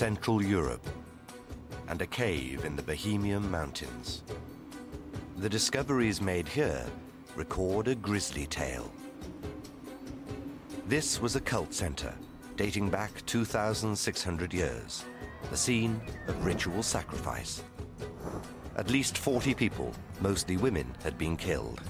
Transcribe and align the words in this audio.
Central 0.00 0.42
Europe, 0.42 0.88
and 1.88 2.00
a 2.00 2.06
cave 2.06 2.64
in 2.64 2.74
the 2.74 2.80
Bohemian 2.82 3.50
Mountains. 3.50 4.22
The 5.36 5.48
discoveries 5.50 6.22
made 6.22 6.48
here 6.48 6.86
record 7.36 7.86
a 7.86 7.94
grisly 7.94 8.46
tale. 8.46 8.90
This 10.86 11.20
was 11.20 11.36
a 11.36 11.40
cult 11.42 11.74
center 11.74 12.14
dating 12.56 12.88
back 12.88 13.10
2,600 13.26 14.54
years, 14.54 15.04
the 15.50 15.56
scene 15.58 16.00
of 16.28 16.46
ritual 16.46 16.82
sacrifice. 16.82 17.62
At 18.76 18.90
least 18.90 19.18
40 19.18 19.52
people, 19.52 19.92
mostly 20.22 20.56
women, 20.56 20.94
had 21.04 21.18
been 21.18 21.36
killed. 21.36 21.82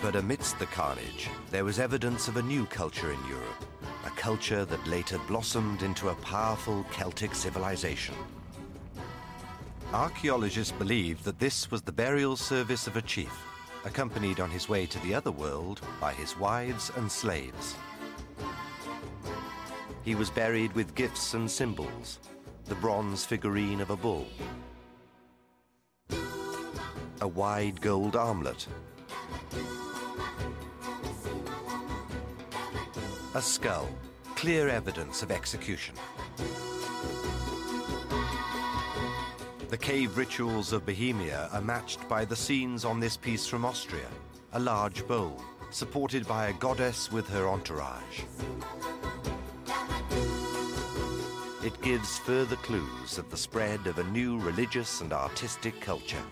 But 0.00 0.14
amidst 0.14 0.60
the 0.60 0.66
carnage, 0.66 1.30
there 1.50 1.64
was 1.64 1.80
evidence 1.80 2.28
of 2.28 2.36
a 2.36 2.42
new 2.42 2.64
culture 2.66 3.10
in 3.10 3.18
Europe, 3.28 3.64
culture 4.22 4.64
that 4.64 4.86
later 4.86 5.18
blossomed 5.26 5.82
into 5.82 6.10
a 6.10 6.14
powerful 6.14 6.86
Celtic 6.92 7.34
civilization. 7.34 8.14
Archaeologists 9.92 10.70
believe 10.70 11.24
that 11.24 11.40
this 11.40 11.72
was 11.72 11.82
the 11.82 11.90
burial 11.90 12.36
service 12.36 12.86
of 12.86 12.96
a 12.96 13.02
chief, 13.02 13.36
accompanied 13.84 14.38
on 14.38 14.48
his 14.48 14.68
way 14.68 14.86
to 14.86 15.00
the 15.00 15.12
other 15.12 15.32
world 15.32 15.80
by 16.00 16.12
his 16.12 16.38
wives 16.38 16.92
and 16.94 17.10
slaves. 17.10 17.74
He 20.04 20.14
was 20.14 20.30
buried 20.30 20.72
with 20.72 20.94
gifts 20.94 21.34
and 21.34 21.50
symbols, 21.50 22.20
the 22.66 22.76
bronze 22.76 23.24
figurine 23.24 23.80
of 23.80 23.90
a 23.90 23.96
bull, 23.96 24.28
a 27.20 27.26
wide 27.26 27.80
gold 27.80 28.14
armlet, 28.14 28.68
A 33.34 33.40
skull, 33.40 33.88
clear 34.42 34.68
evidence 34.68 35.22
of 35.22 35.30
execution. 35.30 35.94
The 39.68 39.78
cave 39.78 40.16
rituals 40.16 40.72
of 40.72 40.84
Bohemia 40.84 41.48
are 41.52 41.60
matched 41.60 42.08
by 42.08 42.24
the 42.24 42.34
scenes 42.34 42.84
on 42.84 42.98
this 42.98 43.16
piece 43.16 43.46
from 43.46 43.64
Austria, 43.64 44.08
a 44.54 44.58
large 44.58 45.06
bowl, 45.06 45.40
supported 45.70 46.26
by 46.26 46.48
a 46.48 46.54
goddess 46.54 47.12
with 47.12 47.28
her 47.28 47.46
entourage. 47.46 48.22
It 51.64 51.80
gives 51.80 52.18
further 52.18 52.56
clues 52.56 53.18
of 53.18 53.30
the 53.30 53.36
spread 53.36 53.86
of 53.86 54.00
a 54.00 54.10
new 54.10 54.40
religious 54.40 55.02
and 55.02 55.12
artistic 55.12 55.80
culture. 55.80 56.26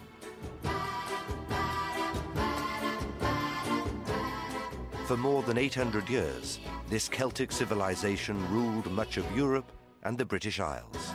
For 5.07 5.17
more 5.17 5.45
than 5.45 5.59
800 5.59 6.09
years, 6.09 6.59
this 6.91 7.09
Celtic 7.09 7.53
civilization 7.53 8.37
ruled 8.53 8.91
much 8.91 9.17
of 9.17 9.37
Europe 9.37 9.71
and 10.03 10.19
the 10.19 10.25
British 10.25 10.59
Isles. 10.59 11.13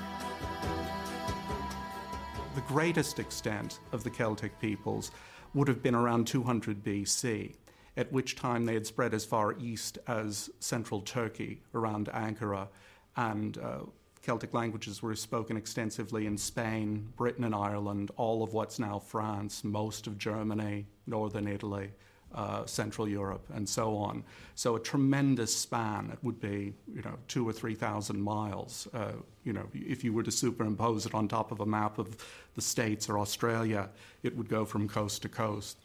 The 2.56 2.62
greatest 2.62 3.20
extent 3.20 3.80
of 3.92 4.02
the 4.06 4.10
Celtic 4.10 4.58
peoples 4.62 5.12
would 5.54 5.68
have 5.68 5.84
been 5.84 5.94
around 5.94 6.28
200 6.28 6.82
BC, 6.82 7.56
at 7.98 8.10
which 8.10 8.38
time 8.38 8.64
they 8.64 8.74
had 8.74 8.88
spread 8.88 9.14
as 9.14 9.26
far 9.26 9.58
east 9.60 9.98
as 10.08 10.50
central 10.62 11.02
Turkey, 11.02 11.62
around 11.74 12.08
Ankara, 12.14 12.70
and 13.18 13.58
uh, 13.58 13.80
Celtic 14.22 14.54
languages 14.54 15.02
were 15.02 15.14
spoken 15.14 15.58
extensively 15.58 16.26
in 16.26 16.38
Spain, 16.38 17.12
Britain 17.18 17.44
and 17.44 17.54
Ireland, 17.54 18.12
all 18.16 18.44
of 18.44 18.54
what's 18.54 18.80
now 18.80 18.98
France, 18.98 19.66
most 19.66 20.08
of 20.08 20.18
Germany, 20.18 20.88
northern 21.06 21.50
Italy, 21.50 21.92
uh, 22.36 22.66
Central 22.66 23.08
Europe, 23.08 23.46
and 23.54 23.68
so 23.68 23.96
on. 23.98 24.24
So 24.56 24.76
a 24.76 24.80
tremendous 24.80 25.56
span. 25.56 26.10
It 26.12 26.20
would 26.22 26.40
be, 26.40 26.74
you 26.94 27.02
know, 27.02 27.18
two 27.28 27.48
or 27.48 27.54
three 27.54 27.76
thousand 27.76 28.22
miles. 28.22 28.88
Uh, 28.94 29.14
you 29.44 29.54
know, 29.54 29.68
if 29.74 30.04
you 30.04 30.14
were 30.14 30.24
to 30.24 30.32
superimpose 30.32 31.06
it 31.06 31.14
on 31.16 31.28
top 31.28 31.52
of 31.52 31.62
a 31.62 31.66
map 31.66 31.98
of 31.98 32.18
the 32.56 32.62
States 32.62 33.10
or 33.10 33.18
Australia, 33.18 33.90
it 34.22 34.36
would 34.36 34.50
go 34.50 34.66
from 34.66 34.88
coast 34.88 35.22
to 35.24 35.30
coast. 35.30 35.78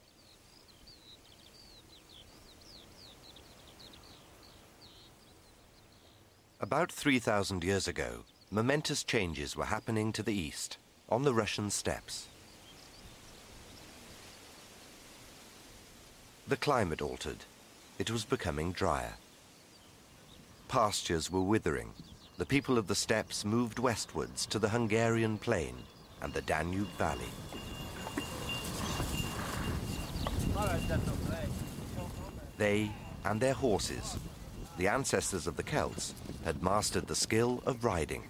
About 6.62 6.92
3,000 6.92 7.64
years 7.64 7.88
ago, 7.88 8.24
momentous 8.50 9.02
changes 9.02 9.56
were 9.56 9.64
happening 9.64 10.12
to 10.12 10.22
the 10.22 10.34
east, 10.34 10.76
on 11.08 11.22
the 11.22 11.32
Russian 11.32 11.70
steppes. 11.70 12.26
The 16.48 16.56
climate 16.56 17.00
altered. 17.00 17.44
It 17.98 18.10
was 18.10 18.24
becoming 18.24 18.72
drier. 18.72 19.14
Pastures 20.68 21.30
were 21.30 21.42
withering. 21.42 21.90
The 22.38 22.46
people 22.46 22.78
of 22.78 22.86
the 22.86 22.94
steppes 22.94 23.44
moved 23.44 23.78
westwards 23.78 24.46
to 24.46 24.58
the 24.58 24.70
Hungarian 24.70 25.38
plain 25.38 25.74
and 26.22 26.32
the 26.32 26.42
Danube 26.42 26.88
Valley. 26.96 27.28
They 32.56 32.90
and 33.24 33.40
their 33.40 33.54
horses, 33.54 34.16
the 34.78 34.88
ancestors 34.88 35.46
of 35.46 35.56
the 35.56 35.62
Celts, 35.62 36.14
had 36.44 36.62
mastered 36.62 37.06
the 37.06 37.14
skill 37.14 37.62
of 37.66 37.84
riding. 37.84 38.24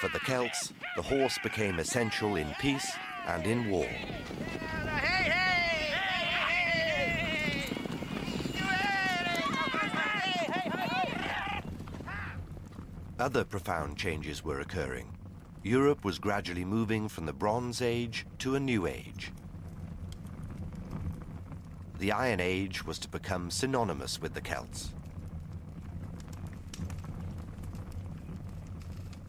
For 0.00 0.08
the 0.08 0.20
Celts, 0.20 0.72
the 0.96 1.02
horse 1.02 1.38
became 1.42 1.78
essential 1.78 2.36
in 2.36 2.54
peace 2.58 2.90
and 3.26 3.46
in 3.46 3.70
war. 3.70 3.88
Other 13.18 13.44
profound 13.44 13.98
changes 13.98 14.42
were 14.42 14.60
occurring. 14.60 15.16
Europe 15.62 16.04
was 16.04 16.18
gradually 16.18 16.64
moving 16.64 17.06
from 17.06 17.26
the 17.26 17.34
Bronze 17.34 17.82
Age 17.82 18.26
to 18.38 18.54
a 18.54 18.60
New 18.60 18.86
Age. 18.86 19.30
The 21.98 22.12
Iron 22.12 22.40
Age 22.40 22.86
was 22.86 22.98
to 23.00 23.08
become 23.08 23.50
synonymous 23.50 24.22
with 24.22 24.32
the 24.32 24.40
Celts. 24.40 24.88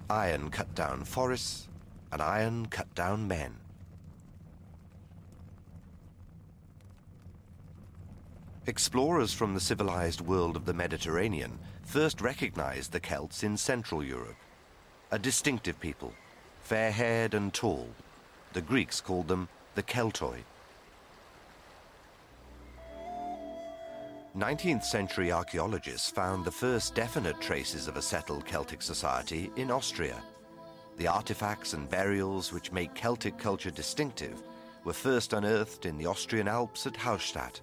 Iron 0.09 0.49
cut 0.49 0.73
down 0.73 1.03
forests, 1.03 1.67
and 2.13 2.21
iron 2.21 2.67
cut 2.67 2.93
down 2.95 3.27
men. 3.27 3.60
Explorers 8.67 9.33
from 9.33 9.55
the 9.55 9.59
civilized 9.59 10.21
world 10.21 10.55
of 10.55 10.65
the 10.65 10.73
Mediterranean 10.73 11.57
first 11.83 12.21
recognized 12.21 12.91
the 12.91 12.99
Celts 12.99 13.41
in 13.41 13.57
Central 13.57 14.03
Europe, 14.03 14.35
a 15.09 15.17
distinctive 15.17 15.79
people, 15.79 16.13
fair-haired 16.61 17.33
and 17.33 17.51
tall. 17.55 17.89
The 18.53 18.61
Greeks 18.61 19.01
called 19.01 19.27
them 19.27 19.49
the 19.73 19.81
Keltoi. 19.81 20.43
19th 24.37 24.83
century 24.83 25.31
archaeologists 25.31 26.11
found 26.11 26.45
the 26.45 26.51
first 26.51 26.93
definite 26.93 27.41
traces 27.41 27.87
of 27.87 27.97
a 27.97 28.01
settled 28.01 28.45
Celtic 28.45 28.83
society 28.83 29.51
in 29.55 29.71
Austria. 29.71 30.21
The 30.97 31.07
artifacts 31.07 31.73
and 31.73 31.89
burials 31.89 32.53
which 32.53 32.71
make 32.71 32.93
Celtic 32.93 33.39
culture 33.39 33.71
distinctive 33.71 34.43
were 34.83 34.93
first 34.93 35.33
unearthed 35.33 35.87
in 35.87 35.97
the 35.97 36.05
Austrian 36.05 36.47
Alps 36.47 36.85
at 36.85 36.93
Hallstatt, 36.93 37.59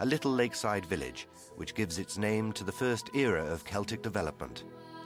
a 0.00 0.06
little 0.06 0.30
lakeside 0.30 0.84
village 0.84 1.26
which 1.56 1.74
gives 1.74 1.98
its 1.98 2.18
name 2.18 2.52
to 2.52 2.64
the 2.64 2.72
first 2.72 3.08
era 3.14 3.44
of 3.44 3.64
Celtic 3.64 4.02
development, 4.02 4.64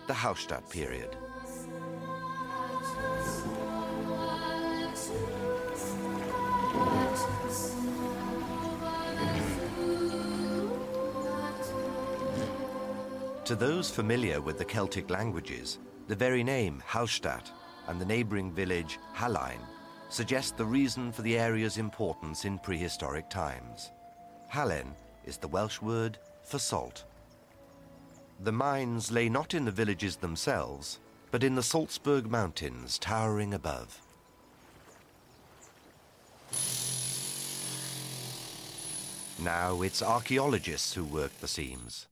the 0.08 0.12
Hallstatt 0.12 0.69
period. 0.69 1.16
To 13.44 13.56
those 13.56 13.90
familiar 13.90 14.40
with 14.40 14.58
the 14.58 14.64
Celtic 14.64 15.10
languages, 15.10 15.78
the 16.08 16.16
very 16.16 16.43
name 16.43 16.82
Hallstatt 16.86 17.50
and 17.86 18.00
the 18.00 18.04
neighbouring 18.04 18.52
village 18.52 18.98
Hallein 19.14 19.60
suggest 20.08 20.56
the 20.56 20.64
reason 20.64 21.12
for 21.12 21.22
the 21.22 21.38
area's 21.38 21.78
importance 21.78 22.44
in 22.44 22.58
prehistoric 22.58 23.31
times. 23.31 23.93
Halen 24.52 24.94
is 25.25 25.37
the 25.37 25.49
Welsh 25.49 25.81
word 25.81 26.19
for 26.43 26.58
salt. 26.58 27.05
The 28.41 28.52
mines 28.52 29.12
lay 29.12 29.29
not 29.29 29.55
in 29.55 29.64
the 29.64 29.70
villages 29.70 30.17
themselves, 30.17 30.99
but 31.31 31.44
in 31.44 31.55
the 31.55 31.62
Salzburg 31.62 32.29
Mountains 32.29 32.99
towering 32.99 33.55
above. 33.55 34.00
Now 39.38 39.82
it's 39.82 40.02
archaeologists 40.02 40.94
who 40.94 41.05
work 41.05 41.38
the 41.38 41.49
seams. 41.49 42.06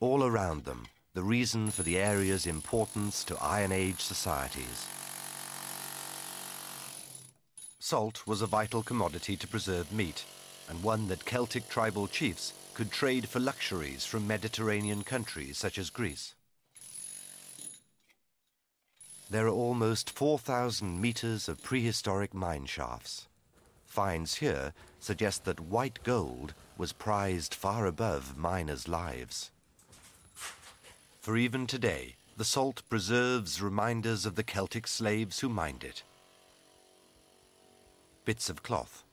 All 0.00 0.24
around 0.24 0.64
them, 0.64 0.86
the 1.14 1.22
reason 1.22 1.70
for 1.70 1.82
the 1.82 1.98
area's 1.98 2.46
importance 2.46 3.22
to 3.24 3.36
Iron 3.42 3.72
Age 3.72 4.00
societies. 4.00 4.86
Salt 7.86 8.26
was 8.26 8.42
a 8.42 8.48
vital 8.48 8.82
commodity 8.82 9.36
to 9.36 9.46
preserve 9.46 9.92
meat, 9.92 10.24
and 10.68 10.82
one 10.82 11.06
that 11.06 11.24
Celtic 11.24 11.68
tribal 11.68 12.08
chiefs 12.08 12.52
could 12.74 12.90
trade 12.90 13.28
for 13.28 13.38
luxuries 13.38 14.04
from 14.04 14.26
Mediterranean 14.26 15.04
countries 15.04 15.56
such 15.56 15.78
as 15.78 15.88
Greece. 15.88 16.34
There 19.30 19.46
are 19.46 19.50
almost 19.50 20.10
4,000 20.10 21.00
meters 21.00 21.48
of 21.48 21.62
prehistoric 21.62 22.34
mine 22.34 22.66
shafts. 22.66 23.28
Finds 23.86 24.34
here 24.34 24.72
suggest 24.98 25.44
that 25.44 25.60
white 25.60 26.02
gold 26.02 26.54
was 26.76 26.92
prized 26.92 27.54
far 27.54 27.86
above 27.86 28.36
miners' 28.36 28.88
lives. 28.88 29.52
For 31.20 31.36
even 31.36 31.68
today, 31.68 32.16
the 32.36 32.44
salt 32.44 32.82
preserves 32.88 33.62
reminders 33.62 34.26
of 34.26 34.34
the 34.34 34.42
Celtic 34.42 34.88
slaves 34.88 35.38
who 35.38 35.48
mined 35.48 35.84
it. 35.84 36.02
Bits 38.26 38.50
of 38.50 38.60
cloth. 38.64 39.04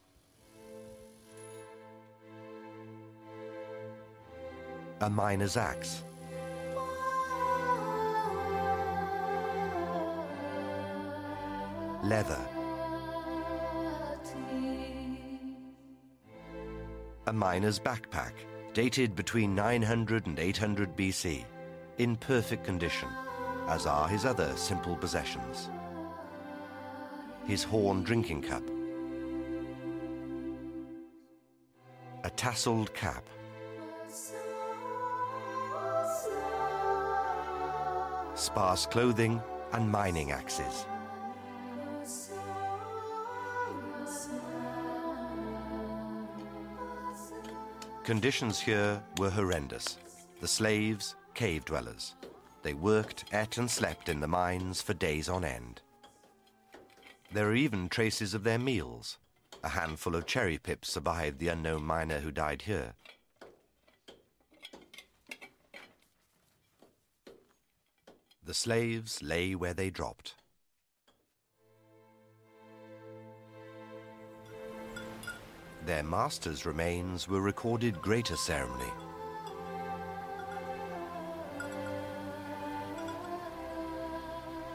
A 5.02 5.08
miner's 5.08 5.56
axe. 5.56 6.02
Leather. 12.04 12.40
A 17.28 17.32
miner's 17.32 17.78
backpack, 17.78 18.34
dated 18.74 19.16
between 19.16 19.54
900 19.54 20.26
and 20.26 20.40
800 20.40 20.98
BC 20.98 21.46
in 22.00 22.16
perfect 22.16 22.64
condition, 22.64 23.10
as 23.68 23.86
are 23.86 24.08
his 24.08 24.26
other 24.26 24.58
simple 24.58 24.96
possessions. 24.96 25.70
His 27.46 27.64
horn 27.64 28.02
drinking 28.02 28.42
cup, 28.42 28.64
a 32.24 32.30
tasseled 32.32 32.94
cap, 32.94 33.24
sparse 38.36 38.86
clothing 38.86 39.42
and 39.74 39.90
mining 39.90 40.32
axes. 40.32 40.86
Conditions 48.04 48.60
here 48.60 49.02
were 49.18 49.30
horrendous. 49.30 49.98
The 50.42 50.48
slaves, 50.48 51.16
cave 51.34 51.64
dwellers. 51.64 52.16
They 52.62 52.74
worked, 52.74 53.26
ate, 53.34 53.58
and 53.58 53.72
slept 53.72 54.10
in 54.10 54.20
the 54.20 54.28
mines 54.28 54.82
for 54.82 54.94
days 54.94 55.30
on 55.30 55.46
end. 55.46 55.82
There 57.32 57.48
are 57.48 57.56
even 57.56 57.88
traces 57.88 58.34
of 58.34 58.44
their 58.44 58.60
meals. 58.60 59.20
A 59.64 59.70
handful 59.70 60.16
of 60.16 60.26
cherry 60.26 60.58
pips 60.58 60.92
survived 60.92 61.40
the 61.40 61.48
unknown 61.48 61.84
miner 61.84 62.20
who 62.20 62.32
died 62.32 62.64
here. 62.64 62.96
The 68.46 68.54
slaves 68.54 69.24
lay 69.24 69.56
where 69.56 69.74
they 69.74 69.90
dropped. 69.90 70.36
Their 75.86 76.04
master's 76.04 76.66
remains 76.66 77.30
were 77.30 77.42
recorded 77.42 78.02
greater 78.02 78.36
ceremony. 78.36 78.92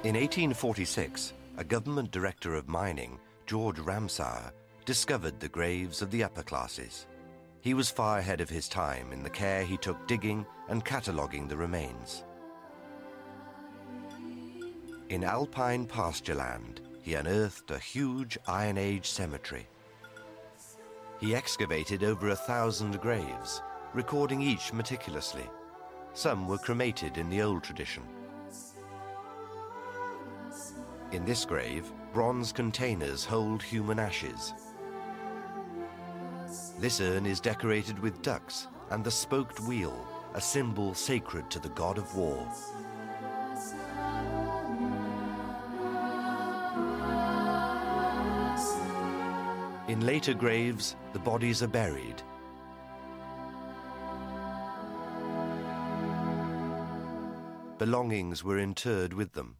In 0.05 0.15
1846, 0.15 1.35
a 1.59 1.65
government 1.65 2.11
director 2.11 2.55
of 2.55 2.69
mining, 2.69 3.19
George 3.47 3.79
Ramsauer, 3.79 4.53
discovered 4.89 5.39
the 5.39 5.51
graves 5.51 6.01
of 6.01 6.11
the 6.11 6.25
upper 6.25 6.43
classes. 6.43 7.07
He 7.61 7.75
was 7.75 7.91
far 7.91 8.21
ahead 8.21 8.41
of 8.41 8.49
his 8.49 8.71
time 8.71 9.13
in 9.13 9.23
the 9.23 9.29
care 9.29 9.63
he 9.63 9.77
took 9.77 10.09
digging 10.09 10.47
and 10.71 10.83
cataloguing 10.83 11.47
the 11.47 11.59
remains. 11.59 12.25
In 15.11 15.25
alpine 15.25 15.87
pastureland, 15.87 16.81
he 17.03 17.13
unearthed 17.13 17.71
a 17.71 17.79
huge 17.79 18.39
Iron 18.47 18.79
Age 18.79 19.11
cemetery. 19.11 19.67
He 21.21 21.35
excavated 21.35 22.03
over 22.03 22.31
a 22.31 22.35
thousand 22.35 22.99
graves, 23.03 23.61
recording 23.93 24.41
each 24.41 24.73
meticulously. 24.73 25.45
Some 26.15 26.49
were 26.49 26.57
cremated 26.57 27.19
in 27.19 27.29
the 27.29 27.43
old 27.43 27.63
tradition. 27.63 28.05
In 31.13 31.27
this 31.27 31.45
grave, 31.45 31.93
bronze 32.15 32.53
containers 32.53 33.27
hold 33.27 33.63
human 33.63 33.99
ashes. 33.99 34.55
This 36.81 37.01
urn 37.01 37.27
is 37.27 37.41
decorated 37.41 37.99
with 37.99 38.23
ducks 38.23 38.69
and 38.91 39.03
the 39.03 39.11
spoked 39.11 39.59
wheel, 39.59 40.07
a 40.35 40.41
symbol 40.41 40.95
sacred 40.95 41.51
to 41.51 41.59
the 41.59 41.71
god 41.71 41.99
of 41.99 42.15
war. 42.15 42.47
In 49.89 50.07
later 50.07 50.35
graves, 50.35 50.95
the 51.13 51.19
bodies 51.19 51.65
are 51.65 51.69
buried. 51.69 52.23
Belongings 57.79 58.45
were 58.45 58.59
interred 58.59 59.13
with 59.13 59.33
them. 59.33 59.57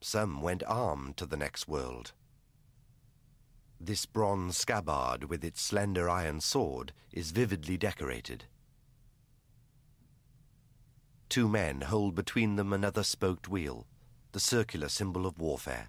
Some 0.00 0.40
went 0.40 0.62
armed 0.68 1.16
to 1.16 1.26
the 1.26 1.36
next 1.36 1.66
world. 1.66 2.12
This 3.84 4.06
bronze 4.06 4.58
scabbard 4.58 5.24
with 5.24 5.42
its 5.42 5.60
slender 5.60 6.08
iron 6.08 6.40
sword 6.40 6.92
is 7.10 7.32
vividly 7.32 7.76
decorated. 7.76 8.44
Two 11.28 11.48
men 11.48 11.80
hold 11.80 12.14
between 12.14 12.54
them 12.54 12.72
another 12.72 13.02
spoked 13.02 13.48
wheel, 13.48 13.88
the 14.30 14.38
circular 14.38 14.88
symbol 14.88 15.26
of 15.26 15.40
warfare. 15.40 15.88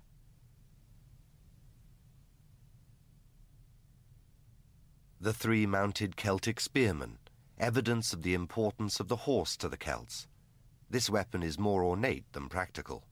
The 5.21 5.31
three 5.31 5.67
mounted 5.67 6.15
Celtic 6.15 6.59
spearmen, 6.59 7.19
evidence 7.59 8.12
of 8.12 8.23
the 8.23 8.33
importance 8.33 9.00
of 9.00 9.07
the 9.07 9.17
horse 9.17 9.55
to 9.57 9.69
the 9.69 9.77
Celts. 9.77 10.25
This 10.89 11.12
weapon 11.12 11.43
is 11.43 11.59
more 11.59 11.83
ornate 11.83 12.25
than 12.33 12.50
practical. 12.50 13.03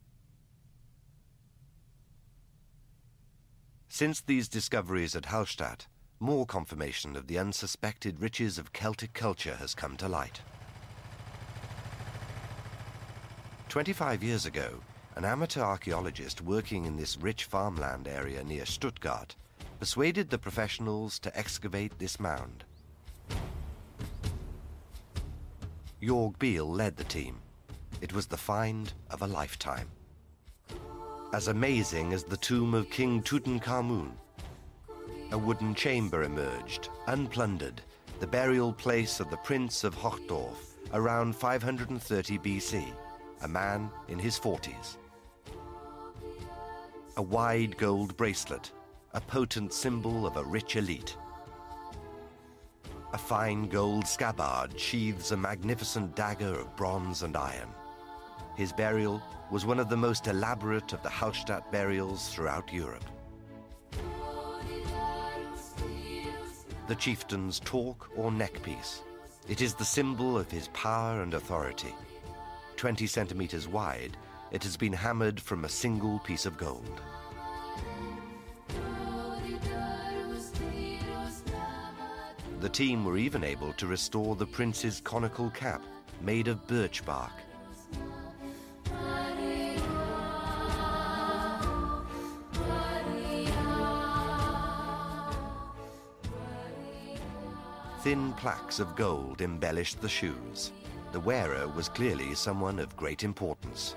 Since 3.93 4.21
these 4.21 4.47
discoveries 4.47 5.17
at 5.17 5.25
Hallstatt, 5.25 5.85
more 6.21 6.45
confirmation 6.45 7.17
of 7.17 7.27
the 7.27 7.37
unsuspected 7.37 8.21
riches 8.21 8.57
of 8.57 8.71
Celtic 8.71 9.11
culture 9.11 9.55
has 9.55 9.75
come 9.75 9.97
to 9.97 10.07
light. 10.07 10.39
25 13.67 14.23
years 14.23 14.45
ago, 14.45 14.79
an 15.17 15.25
amateur 15.25 15.61
archaeologist 15.61 16.39
working 16.39 16.85
in 16.85 16.95
this 16.95 17.17
rich 17.17 17.43
farmland 17.43 18.07
area 18.07 18.41
near 18.45 18.65
Stuttgart 18.65 19.35
persuaded 19.77 20.29
the 20.29 20.37
professionals 20.37 21.19
to 21.19 21.37
excavate 21.37 21.99
this 21.99 22.17
mound. 22.17 22.63
Jorg 26.01 26.39
Biel 26.39 26.65
led 26.65 26.95
the 26.95 27.03
team. 27.03 27.41
It 27.99 28.13
was 28.13 28.25
the 28.25 28.37
find 28.37 28.93
of 29.09 29.21
a 29.21 29.27
lifetime. 29.27 29.89
As 31.33 31.47
amazing 31.47 32.11
as 32.11 32.25
the 32.25 32.35
tomb 32.35 32.73
of 32.73 32.89
King 32.89 33.23
Tutankhamun, 33.23 34.11
a 35.31 35.37
wooden 35.37 35.73
chamber 35.73 36.23
emerged, 36.23 36.89
unplundered, 37.07 37.79
the 38.19 38.27
burial 38.27 38.73
place 38.73 39.21
of 39.21 39.29
the 39.29 39.37
Prince 39.37 39.85
of 39.85 39.95
Hochdorf 39.95 40.75
around 40.91 41.33
530 41.33 42.37
BC, 42.39 42.85
a 43.43 43.47
man 43.47 43.89
in 44.09 44.19
his 44.19 44.37
40s. 44.37 44.97
A 47.15 47.21
wide 47.21 47.77
gold 47.77 48.17
bracelet, 48.17 48.73
a 49.13 49.21
potent 49.21 49.71
symbol 49.71 50.27
of 50.27 50.35
a 50.35 50.43
rich 50.43 50.75
elite. 50.75 51.15
A 53.13 53.17
fine 53.17 53.69
gold 53.69 54.05
scabbard 54.05 54.77
sheathes 54.77 55.31
a 55.31 55.37
magnificent 55.37 56.13
dagger 56.13 56.59
of 56.59 56.75
bronze 56.75 57.23
and 57.23 57.37
iron. 57.37 57.69
His 58.55 58.73
burial 58.73 59.21
was 59.49 59.65
one 59.65 59.79
of 59.79 59.89
the 59.89 59.97
most 59.97 60.27
elaborate 60.27 60.93
of 60.93 61.01
the 61.03 61.09
Hallstatt 61.09 61.71
burials 61.71 62.29
throughout 62.29 62.71
Europe. 62.71 63.05
The 66.87 66.95
chieftain's 66.95 67.59
torque 67.59 68.09
or 68.17 68.31
neckpiece. 68.31 69.01
It 69.47 69.61
is 69.61 69.73
the 69.73 69.85
symbol 69.85 70.37
of 70.37 70.51
his 70.51 70.67
power 70.69 71.21
and 71.21 71.33
authority. 71.33 71.95
20 72.75 73.07
centimeters 73.07 73.67
wide, 73.67 74.17
it 74.51 74.63
has 74.63 74.75
been 74.75 74.93
hammered 74.93 75.39
from 75.39 75.63
a 75.63 75.69
single 75.69 76.19
piece 76.19 76.45
of 76.45 76.57
gold. 76.57 77.01
The 82.59 82.69
team 82.69 83.05
were 83.05 83.17
even 83.17 83.43
able 83.43 83.73
to 83.73 83.87
restore 83.87 84.35
the 84.35 84.45
prince's 84.45 85.01
conical 85.01 85.49
cap, 85.49 85.81
made 86.21 86.47
of 86.47 86.67
birch 86.67 87.03
bark. 87.05 87.31
Thin 98.03 98.33
plaques 98.33 98.79
of 98.79 98.95
gold 98.95 99.41
embellished 99.41 100.01
the 100.01 100.09
shoes. 100.09 100.71
The 101.13 101.19
wearer 101.19 101.67
was 101.67 101.87
clearly 101.87 102.33
someone 102.33 102.79
of 102.79 102.97
great 102.97 103.23
importance. 103.23 103.95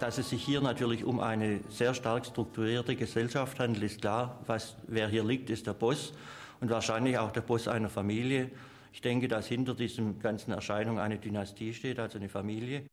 Dass 0.00 0.18
es 0.18 0.30
sich 0.30 0.42
hier 0.42 0.60
natürlich 0.60 1.04
um 1.04 1.20
eine 1.20 1.60
sehr 1.68 1.94
stark 1.94 2.26
strukturierte 2.26 2.96
Gesellschaft 2.96 3.60
handelt, 3.60 3.84
ist 3.84 4.00
klar. 4.00 4.40
Was, 4.48 4.74
wer 4.88 5.06
hier 5.06 5.22
liegt, 5.22 5.48
ist 5.48 5.68
der 5.68 5.74
Boss 5.74 6.12
und 6.60 6.70
wahrscheinlich 6.70 7.16
auch 7.18 7.30
der 7.30 7.42
Boss 7.42 7.68
einer 7.68 7.88
Familie. 7.88 8.50
Ich 8.92 9.00
denke, 9.00 9.28
dass 9.28 9.46
hinter 9.46 9.74
diesem 9.74 10.18
ganzen 10.18 10.50
Erscheinung 10.50 10.98
eine 10.98 11.18
Dynastie 11.18 11.72
steht, 11.72 12.00
also 12.00 12.18
eine 12.18 12.28
Familie. 12.28 12.84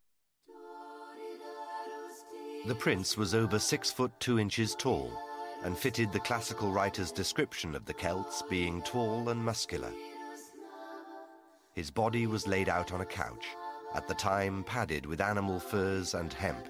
The 2.67 2.75
prince 2.75 3.17
was 3.17 3.33
over 3.33 3.57
six 3.57 3.91
foot 3.91 4.12
two 4.19 4.38
inches 4.38 4.77
tall 4.77 5.09
and 5.63 5.77
fitted 5.77 6.11
the 6.11 6.19
classical 6.19 6.71
writer's 6.71 7.11
description 7.11 7.75
of 7.75 7.85
the 7.85 7.93
Celts 7.93 8.43
being 8.49 8.81
tall 8.81 9.29
and 9.29 9.43
muscular. 9.43 9.91
His 11.73 11.91
body 11.91 12.27
was 12.27 12.47
laid 12.47 12.69
out 12.69 12.91
on 12.93 13.01
a 13.01 13.05
couch, 13.05 13.45
at 13.95 14.07
the 14.07 14.13
time 14.13 14.63
padded 14.63 15.05
with 15.05 15.21
animal 15.21 15.59
furs 15.59 16.13
and 16.13 16.31
hemp. 16.31 16.67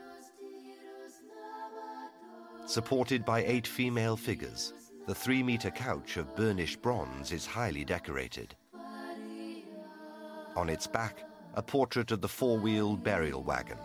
Supported 2.66 3.26
by 3.26 3.44
eight 3.44 3.66
female 3.66 4.16
figures, 4.16 4.74
the 5.08 5.16
three 5.16 5.42
meter 5.42 5.72
couch 5.72 6.18
of 6.18 6.36
burnished 6.36 6.82
bronze 6.82 7.32
is 7.32 7.46
highly 7.46 7.84
decorated. 7.84 8.56
On 10.56 10.70
its 10.70 10.88
back, 10.88 11.24
a 11.56 11.62
portrait 11.62 12.12
of 12.12 12.22
the 12.22 12.28
four 12.28 12.60
wheeled 12.60 13.04
burial 13.04 13.44
wagon, 13.44 13.78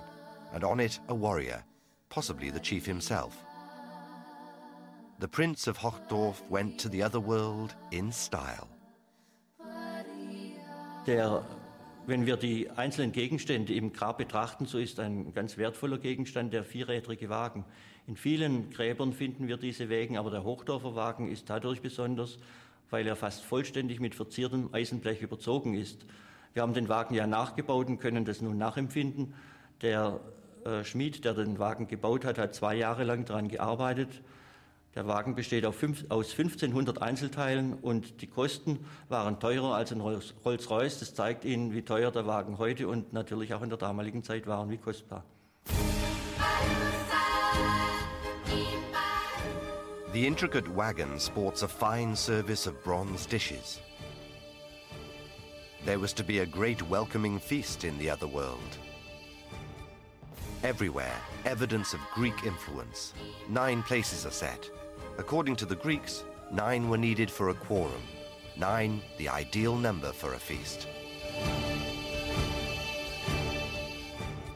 and 0.53 0.65
on 0.65 0.81
it, 0.81 0.99
a 1.09 1.15
warrior, 1.15 1.65
possibly 2.11 2.51
the 2.51 2.61
chief 2.61 2.85
himself. 2.85 3.44
The 5.21 5.29
Prince 5.29 5.69
of 5.69 5.79
Hochdorf 5.83 6.43
went 6.51 6.81
to 6.81 6.89
the 6.89 7.05
other 7.05 7.25
world 7.25 7.77
in 7.91 8.11
style. 8.11 8.67
Der, 11.07 11.45
wenn 12.07 12.27
wir 12.27 12.37
die 12.37 12.69
einzelnen 12.71 13.13
Gegenstände 13.13 13.75
im 13.75 13.93
Grab 13.93 14.19
betrachten, 14.19 14.67
so 14.67 14.79
ist 14.79 14.99
ein 14.99 15.33
ganz 15.33 15.57
wertvoller 15.57 15.99
Gegenstand 15.99 16.53
der 16.53 16.65
vierrädrige 16.65 17.29
Wagen. 17.29 17.65
In 18.09 18.17
vielen 18.17 18.71
Gräbern 18.71 19.13
finden 19.13 19.47
wir 19.47 19.57
diese 19.57 19.89
Wägen, 19.89 20.19
aber 20.19 20.31
der 20.31 20.43
Hochdorfer 20.43 20.97
Wagen 20.97 21.31
ist 21.31 21.49
dadurch 21.49 21.81
besonders, 21.81 22.39
weil 22.91 23.07
er 23.07 23.15
fast 23.15 23.45
vollständig 23.45 24.01
mit 24.01 24.17
verziertem 24.17 24.71
Eisenblech 24.73 25.23
überzogen 25.23 25.75
ist. 25.75 26.05
Wir 26.55 26.63
haben 26.63 26.75
den 26.75 26.89
Wagen 26.89 27.15
ja 27.15 27.27
nachgebaut 27.27 27.87
und 27.87 27.99
können 27.99 28.25
das 28.25 28.43
nun 28.43 28.59
nachempfinden. 28.59 29.35
Der 29.81 30.21
äh, 30.65 30.83
Schmied, 30.83 31.25
der 31.25 31.35
den 31.35 31.61
Wagen 31.61 31.87
gebaut 31.87 32.25
hat, 32.25 32.37
hat 32.37 32.55
zwei 32.55 32.75
Jahre 32.75 33.05
lang 33.05 33.25
daran 33.25 33.49
gearbeitet. 33.49 34.23
Der 34.95 35.09
Wagen 35.09 35.35
besteht 35.35 35.67
aus 35.67 35.75
1500 35.83 37.03
Einzelteilen 37.03 37.75
und 37.75 38.23
die 38.23 38.29
Kosten 38.29 38.79
waren 39.09 39.41
teurer 39.41 39.75
als 39.75 39.91
ein 39.91 40.01
Rolls-Royce. 40.01 41.01
Das 41.01 41.15
zeigt 41.15 41.45
Ihnen, 41.45 41.75
wie 41.75 41.83
teuer 41.83 42.13
der 42.13 42.27
Wagen 42.27 42.59
heute 42.59 42.87
und 42.87 43.13
natürlich 43.13 43.55
auch 43.55 43.63
in 43.63 43.71
der 43.71 43.79
damaligen 43.79 44.23
Zeit 44.23 44.47
war 44.47 44.61
und 44.61 44.71
wie 44.71 44.79
kostbar. 44.79 45.25
The 50.13 50.29
intricate 50.29 50.69
wagon 50.77 51.19
sports 51.19 51.65
a 51.65 51.69
fine 51.69 52.15
service 52.15 52.69
of 52.69 52.81
bronze 52.85 53.29
dishes. 53.29 53.81
There 55.85 56.01
was 56.01 56.15
to 56.15 56.23
be 56.23 56.41
a 56.41 56.47
great 56.47 56.89
welcoming 56.89 57.41
feast 57.41 57.83
in 57.83 57.99
the 57.99 58.13
other 58.13 58.29
world. 58.33 58.79
Everywhere, 60.63 61.17
evidence 61.45 61.95
of 61.95 62.01
Greek 62.15 62.47
influence. 62.47 63.13
Nine 63.51 63.83
places 63.83 64.25
are 64.25 64.31
set. 64.31 64.71
According 65.17 65.57
to 65.57 65.67
the 65.67 65.77
Greeks, 65.77 66.25
nine 66.51 66.89
were 66.89 66.99
needed 66.99 67.31
for 67.31 67.51
a 67.51 67.55
quorum. 67.55 68.03
Nine, 68.57 69.01
the 69.17 69.29
ideal 69.29 69.77
number 69.77 70.13
for 70.13 70.35
a 70.35 70.39
feast. 70.39 70.89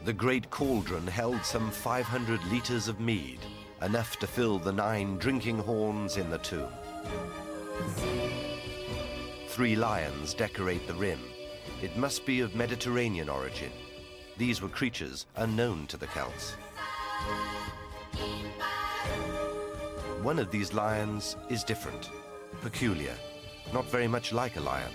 The 0.03 0.13
great 0.13 0.49
cauldron 0.49 1.07
held 1.07 1.45
some 1.45 1.71
500 1.71 2.43
litres 2.51 2.87
of 2.87 2.99
mead, 2.99 3.39
enough 3.81 4.17
to 4.19 4.27
fill 4.27 4.59
the 4.59 4.71
nine 4.71 5.17
drinking 5.17 5.59
horns 5.59 6.17
in 6.17 6.29
the 6.29 6.39
tomb. 6.39 6.71
Three 9.47 9.75
lions 9.75 10.33
decorate 10.33 10.87
the 10.87 10.93
rim. 10.93 11.19
It 11.81 11.95
must 11.95 12.25
be 12.25 12.41
of 12.41 12.55
Mediterranean 12.55 13.29
origin. 13.29 13.71
These 14.37 14.61
were 14.61 14.69
creatures 14.69 15.25
unknown 15.35 15.87
to 15.87 15.97
the 15.97 16.07
Celts. 16.07 16.55
One 20.23 20.37
of 20.37 20.51
these 20.51 20.73
lions 20.73 21.37
is 21.47 21.63
different, 21.63 22.09
peculiar, 22.61 23.13
not 23.71 23.85
very 23.85 24.07
much 24.07 24.33
like 24.33 24.57
a 24.57 24.59
lion. 24.59 24.91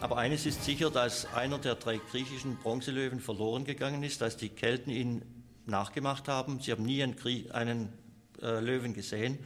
Aber 0.00 0.16
eines 0.16 0.46
ist 0.46 0.64
sicher, 0.64 0.90
dass 0.90 1.32
einer 1.32 1.58
der 1.58 1.76
drei 1.76 1.98
griechischen 2.10 2.56
Bronzelöwen 2.56 3.20
verloren 3.20 3.64
gegangen 3.64 4.02
ist, 4.02 4.20
dass 4.20 4.36
die 4.36 4.48
Kelten 4.48 4.90
ihn 4.90 5.22
nachgemacht 5.66 6.26
haben. 6.26 6.58
Sie 6.58 6.72
haben 6.72 6.84
nie 6.84 7.04
einen, 7.04 7.14
einen 7.52 7.92
äh, 8.42 8.58
Löwen 8.58 8.94
gesehen 8.94 9.38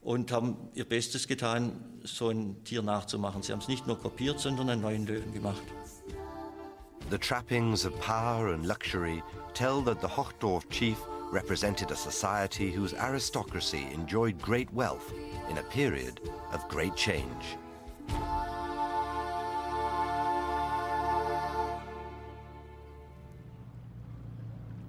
und 0.00 0.32
haben 0.32 0.56
ihr 0.72 0.88
Bestes 0.88 1.28
getan, 1.28 1.84
so 2.04 2.30
ein 2.30 2.64
Tier 2.64 2.80
nachzumachen. 2.80 3.42
Sie 3.42 3.52
haben 3.52 3.60
es 3.60 3.68
nicht 3.68 3.86
nur 3.86 3.98
kopiert, 3.98 4.40
sondern 4.40 4.70
einen 4.70 4.80
neuen 4.80 5.06
Löwen 5.06 5.34
gemacht. 5.34 5.62
The 7.12 7.18
trappings 7.18 7.84
of 7.84 8.00
power 8.00 8.54
and 8.54 8.64
luxury 8.64 9.22
tell 9.52 9.82
that 9.82 10.00
the 10.00 10.08
Hochdorf 10.08 10.66
chief 10.70 10.98
represented 11.30 11.90
a 11.90 11.94
society 11.94 12.72
whose 12.72 12.94
aristocracy 12.94 13.86
enjoyed 13.92 14.40
great 14.40 14.72
wealth 14.72 15.12
in 15.50 15.58
a 15.58 15.62
period 15.64 16.20
of 16.52 16.66
great 16.68 16.96
change. 16.96 17.58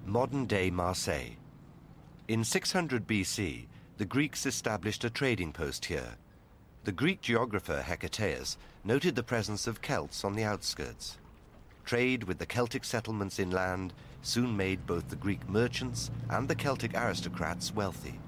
modern 0.06 0.46
day 0.46 0.70
Marseille. 0.70 1.36
In 2.28 2.42
600 2.42 3.06
BC, 3.06 3.66
the 3.98 4.06
Greeks 4.06 4.46
established 4.46 5.04
a 5.04 5.10
trading 5.10 5.52
post 5.52 5.84
here. 5.84 6.16
The 6.84 6.92
Greek 6.92 7.20
geographer 7.20 7.84
Hecataeus 7.86 8.56
noted 8.82 9.14
the 9.14 9.22
presence 9.22 9.66
of 9.66 9.82
Celts 9.82 10.24
on 10.24 10.32
the 10.32 10.44
outskirts. 10.44 11.18
Trade 11.84 12.24
with 12.24 12.38
the 12.38 12.46
Celtic 12.46 12.84
settlements 12.84 13.38
inland 13.38 13.92
soon 14.22 14.56
made 14.56 14.86
both 14.86 15.08
the 15.08 15.16
Greek 15.16 15.46
merchants 15.48 16.10
and 16.30 16.48
the 16.48 16.54
Celtic 16.54 16.94
aristocrats 16.94 17.74
wealthy. 17.74 18.18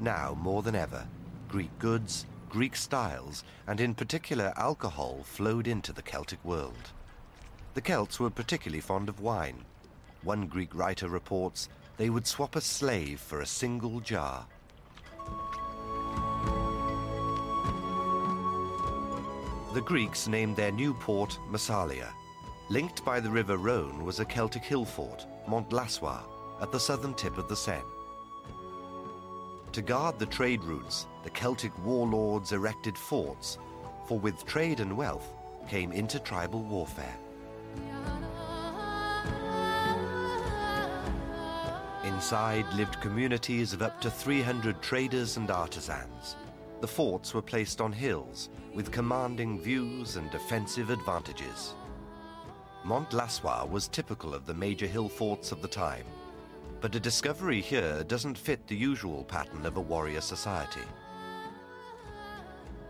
Now, 0.00 0.36
more 0.40 0.62
than 0.62 0.74
ever, 0.74 1.06
Greek 1.48 1.70
goods, 1.78 2.26
Greek 2.48 2.74
styles, 2.74 3.44
and 3.68 3.80
in 3.80 3.94
particular 3.94 4.52
alcohol 4.56 5.20
flowed 5.22 5.68
into 5.68 5.92
the 5.92 6.02
Celtic 6.02 6.44
world. 6.44 6.90
The 7.74 7.80
Celts 7.80 8.18
were 8.18 8.30
particularly 8.30 8.80
fond 8.80 9.08
of 9.08 9.20
wine, 9.20 9.64
one 10.22 10.46
Greek 10.46 10.74
writer 10.74 11.08
reports 11.08 11.68
they 11.96 12.10
would 12.10 12.26
swap 12.26 12.56
a 12.56 12.60
slave 12.60 13.20
for 13.20 13.40
a 13.40 13.46
single 13.46 14.00
jar. 14.00 14.46
The 19.74 19.80
Greeks 19.80 20.26
named 20.26 20.56
their 20.56 20.72
new 20.72 20.92
port 20.94 21.38
Massalia. 21.50 22.12
Linked 22.72 23.04
by 23.04 23.20
the 23.20 23.30
river 23.30 23.58
Rhone 23.58 24.02
was 24.02 24.18
a 24.18 24.24
Celtic 24.24 24.64
hill 24.64 24.86
fort, 24.86 25.26
Mont 25.46 25.74
Lassois, 25.74 26.22
at 26.62 26.72
the 26.72 26.80
southern 26.80 27.12
tip 27.12 27.36
of 27.36 27.46
the 27.46 27.54
Seine. 27.54 27.84
To 29.72 29.82
guard 29.82 30.18
the 30.18 30.24
trade 30.24 30.64
routes, 30.64 31.06
the 31.22 31.28
Celtic 31.28 31.70
warlords 31.84 32.52
erected 32.52 32.96
forts, 32.96 33.58
for 34.08 34.18
with 34.18 34.46
trade 34.46 34.80
and 34.80 34.96
wealth 34.96 35.34
came 35.68 35.92
intertribal 35.92 36.62
warfare. 36.62 37.14
Inside 42.04 42.64
lived 42.72 43.02
communities 43.02 43.74
of 43.74 43.82
up 43.82 44.00
to 44.00 44.10
300 44.10 44.80
traders 44.80 45.36
and 45.36 45.50
artisans. 45.50 46.36
The 46.80 46.88
forts 46.88 47.34
were 47.34 47.42
placed 47.42 47.82
on 47.82 47.92
hills 47.92 48.48
with 48.72 48.90
commanding 48.90 49.60
views 49.60 50.16
and 50.16 50.30
defensive 50.30 50.88
advantages. 50.88 51.74
Mont 52.84 53.12
Lassois 53.12 53.64
was 53.64 53.86
typical 53.86 54.34
of 54.34 54.44
the 54.44 54.54
major 54.54 54.86
hill 54.86 55.08
forts 55.08 55.52
of 55.52 55.62
the 55.62 55.68
time, 55.68 56.06
but 56.80 56.94
a 56.96 57.00
discovery 57.00 57.60
here 57.60 58.02
doesn't 58.04 58.36
fit 58.36 58.66
the 58.66 58.76
usual 58.76 59.22
pattern 59.24 59.64
of 59.66 59.76
a 59.76 59.80
warrior 59.80 60.20
society. 60.20 60.80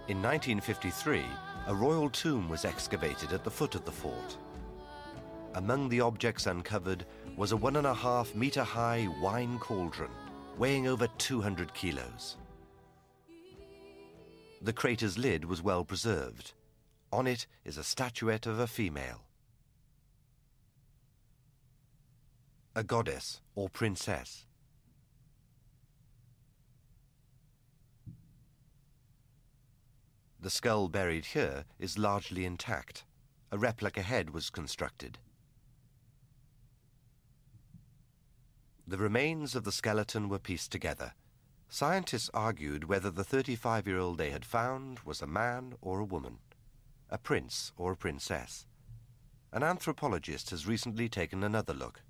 In 0.08 0.22
1953, 0.22 1.22
a 1.66 1.74
royal 1.74 2.08
tomb 2.08 2.48
was 2.48 2.64
excavated 2.64 3.32
at 3.32 3.44
the 3.44 3.50
foot 3.50 3.74
of 3.74 3.84
the 3.84 3.92
fort. 3.92 4.38
Among 5.54 5.90
the 5.90 6.00
objects 6.00 6.46
uncovered 6.46 7.04
was 7.36 7.52
a 7.52 7.56
one 7.56 7.76
and 7.76 7.86
a 7.86 7.94
half 7.94 8.34
meter 8.34 8.64
high 8.64 9.08
wine 9.20 9.58
cauldron 9.58 10.10
weighing 10.58 10.86
over 10.86 11.06
200 11.18 11.72
kilos. 11.74 12.36
The 14.62 14.72
crater's 14.72 15.18
lid 15.18 15.44
was 15.44 15.62
well 15.62 15.84
preserved. 15.84 16.52
On 17.12 17.26
it 17.26 17.46
is 17.64 17.78
a 17.78 17.84
statuette 17.84 18.46
of 18.46 18.58
a 18.58 18.66
female. 18.66 19.20
A 22.74 22.82
goddess 22.82 23.42
or 23.54 23.68
princess. 23.68 24.46
The 30.40 30.48
skull 30.48 30.88
buried 30.88 31.26
here 31.26 31.66
is 31.78 31.98
largely 31.98 32.46
intact. 32.46 33.04
A 33.50 33.58
replica 33.58 34.00
head 34.00 34.30
was 34.30 34.48
constructed. 34.48 35.18
The 38.86 38.96
remains 38.96 39.54
of 39.54 39.64
the 39.64 39.70
skeleton 39.70 40.30
were 40.30 40.38
pieced 40.38 40.72
together. 40.72 41.12
Scientists 41.68 42.30
argued 42.32 42.84
whether 42.84 43.10
the 43.10 43.22
35 43.22 43.86
year 43.86 43.98
old 43.98 44.16
they 44.16 44.30
had 44.30 44.46
found 44.46 45.00
was 45.00 45.20
a 45.20 45.26
man 45.26 45.74
or 45.82 46.00
a 46.00 46.04
woman, 46.06 46.38
a 47.10 47.18
prince 47.18 47.70
or 47.76 47.92
a 47.92 47.96
princess. 47.96 48.66
An 49.52 49.62
anthropologist 49.62 50.48
has 50.50 50.66
recently 50.66 51.10
taken 51.10 51.44
another 51.44 51.74
look. 51.74 52.02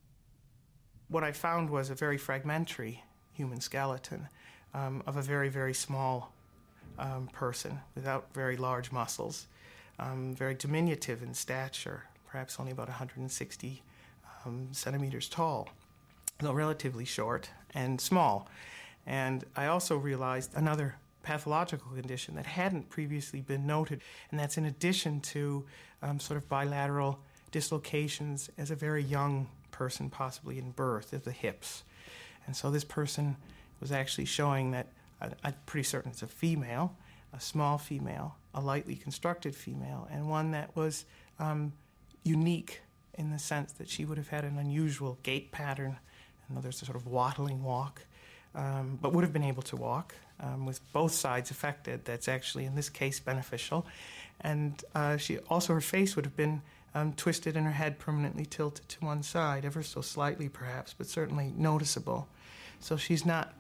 What 1.13 1.25
I 1.25 1.33
found 1.33 1.69
was 1.69 1.91
a 1.91 1.95
very 1.95 2.17
fragmentary 2.17 3.05
human 3.35 3.61
skeleton 3.61 4.29
um, 4.73 5.03
of 5.07 5.19
a 5.19 5.23
very, 5.23 5.51
very 5.51 5.75
small 5.75 6.33
um, 6.99 7.29
person 7.35 7.81
without 7.95 8.33
very 8.33 8.57
large 8.57 8.91
muscles, 8.91 9.47
um, 9.99 10.35
very 10.35 10.55
diminutive 10.55 11.23
in 11.23 11.35
stature, 11.35 12.05
perhaps 12.27 12.59
only 12.59 12.73
about 12.73 12.89
160 12.89 13.83
um, 14.47 14.69
centimeters 14.73 15.29
tall 15.29 15.69
though 16.39 16.55
relatively 16.55 17.05
short 17.05 17.51
and 17.75 18.01
small. 18.01 18.49
And 19.05 19.45
I 19.55 19.67
also 19.67 19.99
realized 19.99 20.53
another 20.55 20.97
pathological 21.23 21.93
condition 21.93 22.37
that 22.37 22.47
hadn't 22.47 22.89
previously 22.89 23.43
been 23.43 23.67
noted, 23.67 24.01
and 24.31 24.41
that's 24.41 24.57
in 24.57 24.65
addition 24.65 25.21
to 25.21 25.67
um, 26.01 26.19
sort 26.19 26.39
of 26.39 26.49
bilateral 26.49 27.21
dislocations 27.51 28.49
as 28.57 28.71
a 28.71 28.75
very 28.75 29.03
young 29.03 29.47
person, 29.73 30.09
possibly 30.09 30.59
in 30.59 30.71
birth, 30.71 31.13
of 31.13 31.25
the 31.25 31.33
hips. 31.33 31.83
And 32.47 32.55
so 32.55 32.71
this 32.71 32.85
person 32.85 33.37
was 33.81 33.91
actually 33.91 34.27
showing 34.27 34.71
that 34.71 34.87
I'm 35.21 35.55
pretty 35.67 35.85
certain 35.85 36.13
it's 36.13 36.23
a 36.23 36.27
female, 36.27 36.97
a 37.33 37.41
small 37.41 37.79
female, 37.79 38.37
a 38.55 38.61
lightly 38.61 38.95
constructed 38.95 39.55
female, 39.55 40.09
and 40.11 40.29
one 40.29 40.53
that 40.53 40.75
was 40.77 41.05
um, 41.39 41.73
unique 42.23 42.83
in 43.15 43.31
the 43.31 43.39
sense 43.39 43.73
that 43.73 43.89
she 43.89 44.05
would 44.05 44.19
have 44.19 44.29
had 44.29 44.45
an 44.45 44.59
unusual 44.59 45.19
gait 45.23 45.53
pattern 45.53 45.99
there's 46.61 46.83
a 46.83 46.85
sort 46.85 46.97
of 46.97 47.07
waddling 47.07 47.63
walk, 47.63 48.03
um, 48.55 48.99
but 49.01 49.13
would 49.13 49.25
have 49.25 49.33
been 49.33 49.45
able 49.45 49.63
to 49.63 49.77
walk 49.77 50.15
um, 50.41 50.67
with 50.67 50.81
both 50.93 51.13
sides 51.13 51.51
affected. 51.51 52.05
That's 52.05 52.29
actually, 52.29 52.65
in 52.65 52.75
this 52.75 52.91
case, 52.91 53.21
beneficial. 53.21 53.87
And 54.41 54.83
uh, 54.95 55.17
she 55.17 55.39
also, 55.49 55.73
her 55.73 55.81
face 55.81 56.17
would 56.17 56.25
have 56.25 56.37
been 56.37 56.63
um, 56.95 57.13
twisted 57.15 57.57
and 57.57 57.67
her 57.67 57.73
head 57.73 57.99
permanently 57.99 58.45
tilted 58.45 58.89
to 58.91 59.05
one 59.05 59.23
side, 59.23 59.65
ever 59.65 59.83
so 59.83 60.01
slightly 60.01 60.49
perhaps, 60.49 60.95
but 60.97 61.07
certainly 61.07 61.53
noticeable. 61.57 62.29
So 62.81 62.97
she's 62.97 63.25
not 63.25 63.55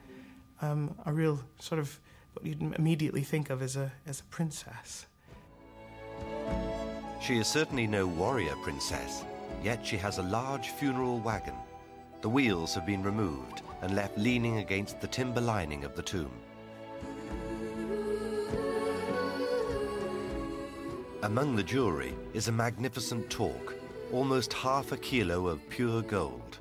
um, 0.61 0.95
a 1.07 1.13
real 1.13 1.41
sort 1.59 1.79
of 1.79 1.99
what 2.35 2.47
you'd 2.47 2.61
immediately 2.77 3.23
think 3.23 3.51
of 3.51 3.63
as 3.63 3.77
a, 3.77 3.93
as 4.07 4.21
a 4.21 4.25
princess. 4.25 5.07
She 7.21 7.39
is 7.39 7.47
certainly 7.47 7.87
no 7.87 8.07
warrior 8.07 8.55
princess, 8.63 9.25
yet 9.63 9.87
she 9.87 9.97
has 9.99 10.19
a 10.19 10.23
large 10.23 10.69
funeral 10.71 11.21
wagon 11.21 11.55
the 12.23 12.29
wheels 12.29 12.73
have 12.73 12.87
been 12.87 13.03
removed 13.03 13.63
and 13.83 13.97
left 13.97 14.17
leaning 14.17 14.59
against 14.59 15.01
the 15.01 15.09
timber 15.09 15.41
lining 15.41 15.83
of 15.83 15.97
the 15.97 16.03
tomb. 16.03 16.31
Among 21.23 21.55
the 21.55 21.63
jewelry 21.63 22.17
is 22.35 22.49
a 22.49 22.53
magnificent 22.53 23.31
torque, 23.31 23.77
almost 24.11 24.53
half 24.53 24.91
a 24.91 24.97
kilo 24.97 25.47
of 25.47 25.69
pure 25.71 26.03
gold, 26.03 26.59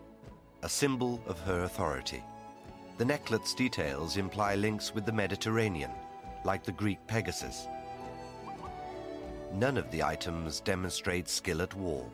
a 0.61 0.69
symbol 0.69 1.19
of 1.25 1.39
her 1.39 1.63
authority. 1.63 2.23
The 2.99 3.05
necklet's 3.05 3.55
details 3.55 4.17
imply 4.17 4.53
links 4.53 4.93
with 4.93 5.07
the 5.07 5.11
Mediterranean, 5.11 5.89
like 6.45 6.63
the 6.63 6.73
Greek 6.73 6.99
Pegasus. 7.07 7.65
None 9.51 9.77
of 9.77 9.89
the 9.89 10.03
items 10.03 10.59
demonstrate 10.59 11.27
skill 11.27 11.63
at 11.63 11.73
war. 11.73 12.05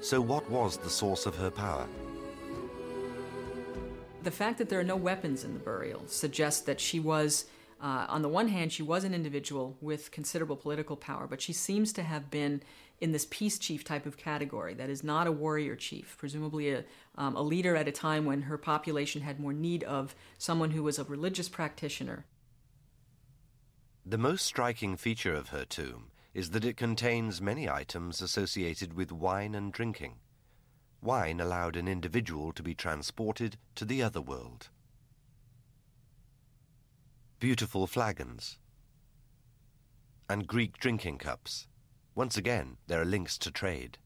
So 0.00 0.22
what 0.22 0.48
was 0.50 0.78
the 0.78 0.88
source 0.88 1.26
of 1.26 1.36
her 1.36 1.50
power? 1.50 1.86
The 4.22 4.30
fact 4.30 4.56
that 4.56 4.70
there 4.70 4.80
are 4.80 4.84
no 4.84 4.96
weapons 4.96 5.44
in 5.44 5.52
the 5.52 5.60
burial 5.60 6.04
suggests 6.06 6.62
that 6.62 6.80
she 6.80 7.00
was, 7.00 7.44
uh, 7.80 8.06
on 8.08 8.22
the 8.22 8.28
one 8.28 8.48
hand, 8.48 8.72
she 8.72 8.82
was 8.82 9.04
an 9.04 9.14
individual 9.14 9.76
with 9.80 10.10
considerable 10.10 10.56
political 10.56 10.96
power, 10.96 11.26
but 11.26 11.40
she 11.40 11.52
seems 11.52 11.92
to 11.94 12.02
have 12.02 12.30
been 12.30 12.62
in 13.00 13.12
this 13.12 13.26
peace 13.30 13.58
chief 13.58 13.84
type 13.84 14.06
of 14.06 14.16
category 14.16 14.74
that 14.74 14.90
is 14.90 15.04
not 15.04 15.26
a 15.26 15.32
warrior 15.32 15.76
chief, 15.76 16.16
presumably 16.18 16.70
a, 16.70 16.84
um, 17.16 17.36
a 17.36 17.42
leader 17.42 17.76
at 17.76 17.86
a 17.86 17.92
time 17.92 18.24
when 18.24 18.42
her 18.42 18.58
population 18.58 19.22
had 19.22 19.38
more 19.38 19.52
need 19.52 19.84
of 19.84 20.14
someone 20.36 20.72
who 20.72 20.82
was 20.82 20.98
a 20.98 21.04
religious 21.04 21.48
practitioner. 21.48 22.26
The 24.04 24.18
most 24.18 24.44
striking 24.44 24.96
feature 24.96 25.34
of 25.34 25.50
her 25.50 25.64
tomb 25.64 26.10
is 26.34 26.50
that 26.50 26.64
it 26.64 26.76
contains 26.76 27.40
many 27.40 27.68
items 27.68 28.20
associated 28.20 28.94
with 28.94 29.12
wine 29.12 29.54
and 29.54 29.72
drinking 29.72 30.16
wine 31.00 31.40
allowed 31.40 31.76
an 31.76 31.88
individual 31.88 32.52
to 32.52 32.62
be 32.62 32.74
transported 32.74 33.56
to 33.74 33.84
the 33.84 34.02
other 34.02 34.20
world. 34.20 34.68
Beautiful 37.40 37.86
flagons 37.86 38.58
and 40.28 40.48
Greek 40.48 40.76
drinking 40.78 41.18
cups. 41.18 41.68
Once 42.16 42.36
again, 42.36 42.76
there 42.88 43.00
are 43.00 43.04
links 43.04 43.38
to 43.38 43.52
trade. 43.52 43.96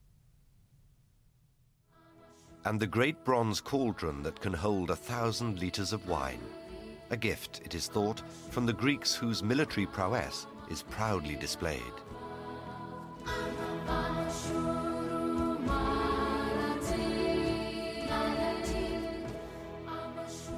And 2.67 2.79
the 2.79 2.87
great 2.87 3.25
bronze 3.25 3.63
cauldron 3.63 4.23
that 4.23 4.43
can 4.43 4.53
hold 4.53 4.91
a 4.91 4.97
thousand 4.97 5.59
litres 5.61 5.95
of 5.95 6.07
wine. 6.07 6.43
A 7.09 7.17
gift, 7.17 7.63
it 7.65 7.75
is 7.75 7.89
thought, 7.89 8.21
from 8.51 8.67
the 8.67 8.73
Greeks 8.75 9.15
whose 9.15 9.43
military 9.43 9.87
prowess 9.87 10.47
is 10.69 10.83
proudly 10.83 11.37
displayed. 11.37 11.81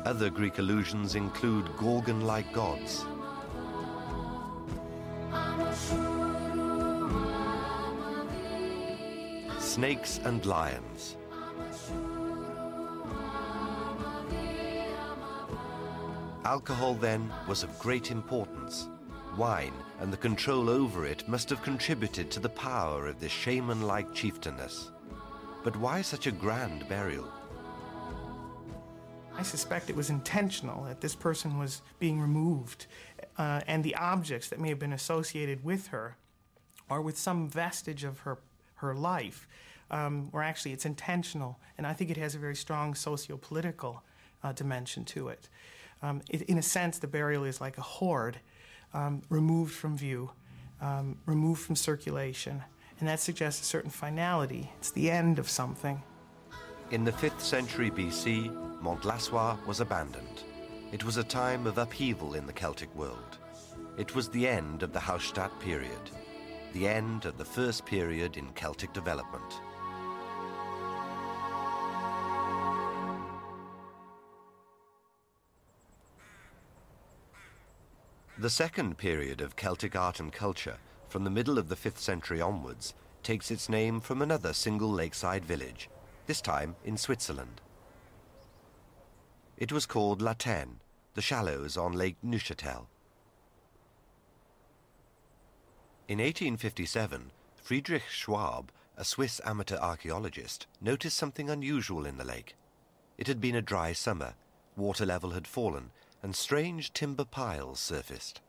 Other 0.04 0.28
Greek 0.28 0.58
allusions 0.58 1.14
include 1.14 1.74
Gorgon 1.78 2.20
like 2.20 2.52
gods. 2.52 3.06
Snakes 9.58 10.20
and 10.24 10.44
lions. 10.44 11.16
Alcohol, 16.44 16.94
then, 16.94 17.32
was 17.48 17.62
of 17.62 17.78
great 17.78 18.10
importance. 18.10 18.88
Wine 19.38 19.72
and 20.00 20.12
the 20.12 20.18
control 20.18 20.68
over 20.68 21.06
it 21.06 21.26
must 21.26 21.48
have 21.48 21.62
contributed 21.62 22.30
to 22.30 22.40
the 22.40 22.48
power 22.50 23.06
of 23.06 23.18
this 23.18 23.32
shaman 23.32 23.80
like 23.80 24.12
chieftainess. 24.12 24.92
But 25.62 25.76
why 25.76 26.02
such 26.02 26.26
a 26.26 26.32
grand 26.32 26.86
burial? 26.90 27.32
I 29.36 29.42
suspect 29.42 29.90
it 29.90 29.96
was 29.96 30.10
intentional 30.10 30.84
that 30.84 31.00
this 31.00 31.14
person 31.14 31.58
was 31.58 31.82
being 31.98 32.20
removed, 32.20 32.86
uh, 33.36 33.60
and 33.66 33.82
the 33.82 33.96
objects 33.96 34.48
that 34.48 34.60
may 34.60 34.68
have 34.68 34.78
been 34.78 34.92
associated 34.92 35.64
with 35.64 35.88
her 35.88 36.16
or 36.88 37.00
with 37.00 37.18
some 37.18 37.48
vestige 37.48 38.04
of 38.04 38.20
her, 38.20 38.38
her 38.76 38.94
life, 38.94 39.48
um, 39.90 40.30
or 40.32 40.42
actually 40.42 40.72
it's 40.72 40.86
intentional, 40.86 41.58
and 41.76 41.86
I 41.86 41.92
think 41.92 42.10
it 42.10 42.16
has 42.16 42.34
a 42.34 42.38
very 42.38 42.56
strong 42.56 42.94
socio 42.94 43.36
political 43.36 44.02
uh, 44.42 44.52
dimension 44.52 45.04
to 45.06 45.28
it. 45.28 45.48
Um, 46.02 46.22
it. 46.30 46.42
In 46.42 46.58
a 46.58 46.62
sense, 46.62 46.98
the 46.98 47.06
burial 47.06 47.44
is 47.44 47.60
like 47.60 47.78
a 47.78 47.82
hoard 47.82 48.38
um, 48.92 49.22
removed 49.28 49.74
from 49.74 49.96
view, 49.96 50.30
um, 50.80 51.18
removed 51.26 51.62
from 51.62 51.76
circulation, 51.76 52.62
and 53.00 53.08
that 53.08 53.20
suggests 53.20 53.60
a 53.62 53.64
certain 53.64 53.90
finality. 53.90 54.70
It's 54.78 54.90
the 54.90 55.10
end 55.10 55.38
of 55.38 55.48
something. 55.48 56.02
In 56.90 57.02
the 57.02 57.12
5th 57.12 57.40
century 57.40 57.90
BC, 57.90 58.52
Mont 58.82 59.04
Lassois 59.06 59.56
was 59.66 59.80
abandoned. 59.80 60.44
It 60.92 61.02
was 61.02 61.16
a 61.16 61.24
time 61.24 61.66
of 61.66 61.78
upheaval 61.78 62.34
in 62.34 62.46
the 62.46 62.52
Celtic 62.52 62.94
world. 62.94 63.38
It 63.96 64.14
was 64.14 64.28
the 64.28 64.46
end 64.46 64.82
of 64.82 64.92
the 64.92 65.00
Hallstatt 65.00 65.58
period, 65.60 66.10
the 66.74 66.86
end 66.86 67.24
of 67.24 67.38
the 67.38 67.44
first 67.44 67.86
period 67.86 68.36
in 68.36 68.52
Celtic 68.52 68.92
development. 68.92 69.60
The 78.38 78.50
second 78.50 78.98
period 78.98 79.40
of 79.40 79.56
Celtic 79.56 79.96
art 79.96 80.20
and 80.20 80.30
culture, 80.30 80.76
from 81.08 81.24
the 81.24 81.30
middle 81.30 81.58
of 81.58 81.70
the 81.70 81.76
5th 81.76 81.98
century 81.98 82.42
onwards, 82.42 82.92
takes 83.22 83.50
its 83.50 83.70
name 83.70 84.00
from 84.00 84.20
another 84.20 84.52
single 84.52 84.90
lakeside 84.90 85.44
village, 85.46 85.88
this 86.26 86.40
time 86.40 86.76
in 86.84 86.96
Switzerland. 86.96 87.60
It 89.56 89.72
was 89.72 89.86
called 89.86 90.22
La 90.22 90.34
Tène, 90.34 90.76
the 91.14 91.22
shallows 91.22 91.76
on 91.76 91.92
Lake 91.92 92.16
Neuchâtel. 92.24 92.86
In 96.08 96.18
1857, 96.18 97.30
Friedrich 97.56 98.02
Schwab, 98.10 98.70
a 98.96 99.04
Swiss 99.04 99.40
amateur 99.44 99.78
archaeologist, 99.78 100.66
noticed 100.80 101.16
something 101.16 101.48
unusual 101.48 102.04
in 102.04 102.18
the 102.18 102.24
lake. 102.24 102.56
It 103.16 103.26
had 103.26 103.40
been 103.40 103.54
a 103.54 103.62
dry 103.62 103.92
summer, 103.92 104.34
water 104.76 105.06
level 105.06 105.30
had 105.30 105.46
fallen, 105.46 105.90
and 106.22 106.34
strange 106.34 106.92
timber 106.92 107.24
piles 107.24 107.80
surfaced. 107.80 108.40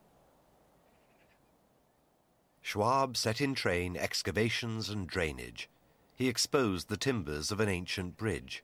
Schwab 2.61 3.15
set 3.15 3.41
in 3.41 3.53
train 3.53 3.95
excavations 3.95 4.89
and 4.89 5.07
drainage. 5.07 5.69
He 6.15 6.29
exposed 6.29 6.87
the 6.87 6.97
timbers 6.97 7.51
of 7.51 7.59
an 7.59 7.69
ancient 7.69 8.17
bridge. 8.17 8.63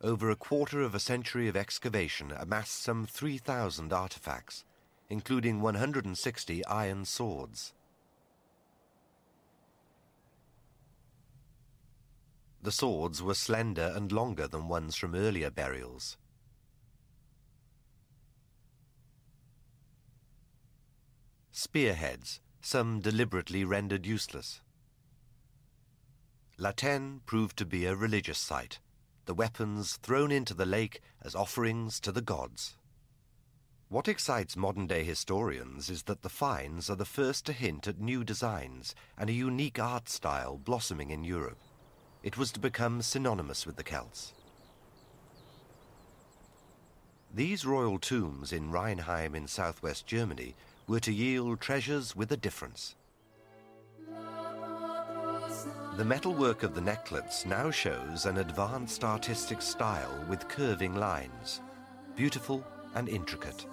Over 0.00 0.30
a 0.30 0.36
quarter 0.36 0.80
of 0.80 0.94
a 0.94 1.00
century 1.00 1.48
of 1.48 1.56
excavation 1.56 2.32
amassed 2.32 2.82
some 2.82 3.06
3,000 3.06 3.92
artifacts, 3.92 4.64
including 5.10 5.60
160 5.60 6.64
iron 6.66 7.04
swords. 7.04 7.74
The 12.62 12.72
swords 12.72 13.22
were 13.22 13.34
slender 13.34 13.92
and 13.94 14.12
longer 14.12 14.46
than 14.46 14.68
ones 14.68 14.96
from 14.96 15.14
earlier 15.14 15.50
burials. 15.50 16.16
spearheads, 21.58 22.40
some 22.60 23.00
deliberately 23.00 23.64
rendered 23.64 24.06
useless. 24.06 24.60
La 26.60 26.72
Tène 26.72 27.20
proved 27.24 27.56
to 27.56 27.64
be 27.64 27.86
a 27.86 27.94
religious 27.94 28.36
site, 28.36 28.80
the 29.26 29.34
weapons 29.34 29.94
thrown 30.02 30.32
into 30.32 30.54
the 30.54 30.66
lake 30.66 31.00
as 31.22 31.36
offerings 31.36 32.00
to 32.00 32.10
the 32.10 32.20
gods. 32.20 32.74
What 33.88 34.08
excites 34.08 34.56
modern 34.56 34.88
day 34.88 35.04
historians 35.04 35.88
is 35.88 36.02
that 36.02 36.22
the 36.22 36.28
finds 36.28 36.90
are 36.90 36.96
the 36.96 37.04
first 37.04 37.46
to 37.46 37.52
hint 37.52 37.86
at 37.86 38.00
new 38.00 38.24
designs 38.24 38.96
and 39.16 39.30
a 39.30 39.34
unique 39.34 39.78
art 39.78 40.08
style 40.08 40.58
blossoming 40.58 41.10
in 41.10 41.22
Europe. 41.22 41.58
It 42.24 42.36
was 42.36 42.50
to 42.50 42.58
become 42.58 43.02
synonymous 43.02 43.64
with 43.64 43.76
the 43.76 43.84
Celts. 43.84 44.32
These 47.32 47.64
royal 47.64 48.00
tombs 48.00 48.52
in 48.52 48.72
Reinheim 48.72 49.36
in 49.36 49.46
southwest 49.46 50.08
Germany 50.08 50.56
were 50.88 51.00
to 51.00 51.12
yield 51.12 51.60
treasures 51.60 52.16
with 52.16 52.32
a 52.32 52.36
difference. 52.36 52.96
The 55.98 56.04
metalwork 56.04 56.62
of 56.62 56.76
the 56.76 56.80
necklets 56.80 57.44
now 57.44 57.72
shows 57.72 58.24
an 58.24 58.38
advanced 58.38 59.02
artistic 59.02 59.60
style 59.60 60.24
with 60.28 60.46
curving 60.46 60.94
lines, 60.94 61.60
beautiful 62.14 62.64
and 62.94 63.08
intricate. 63.08 63.66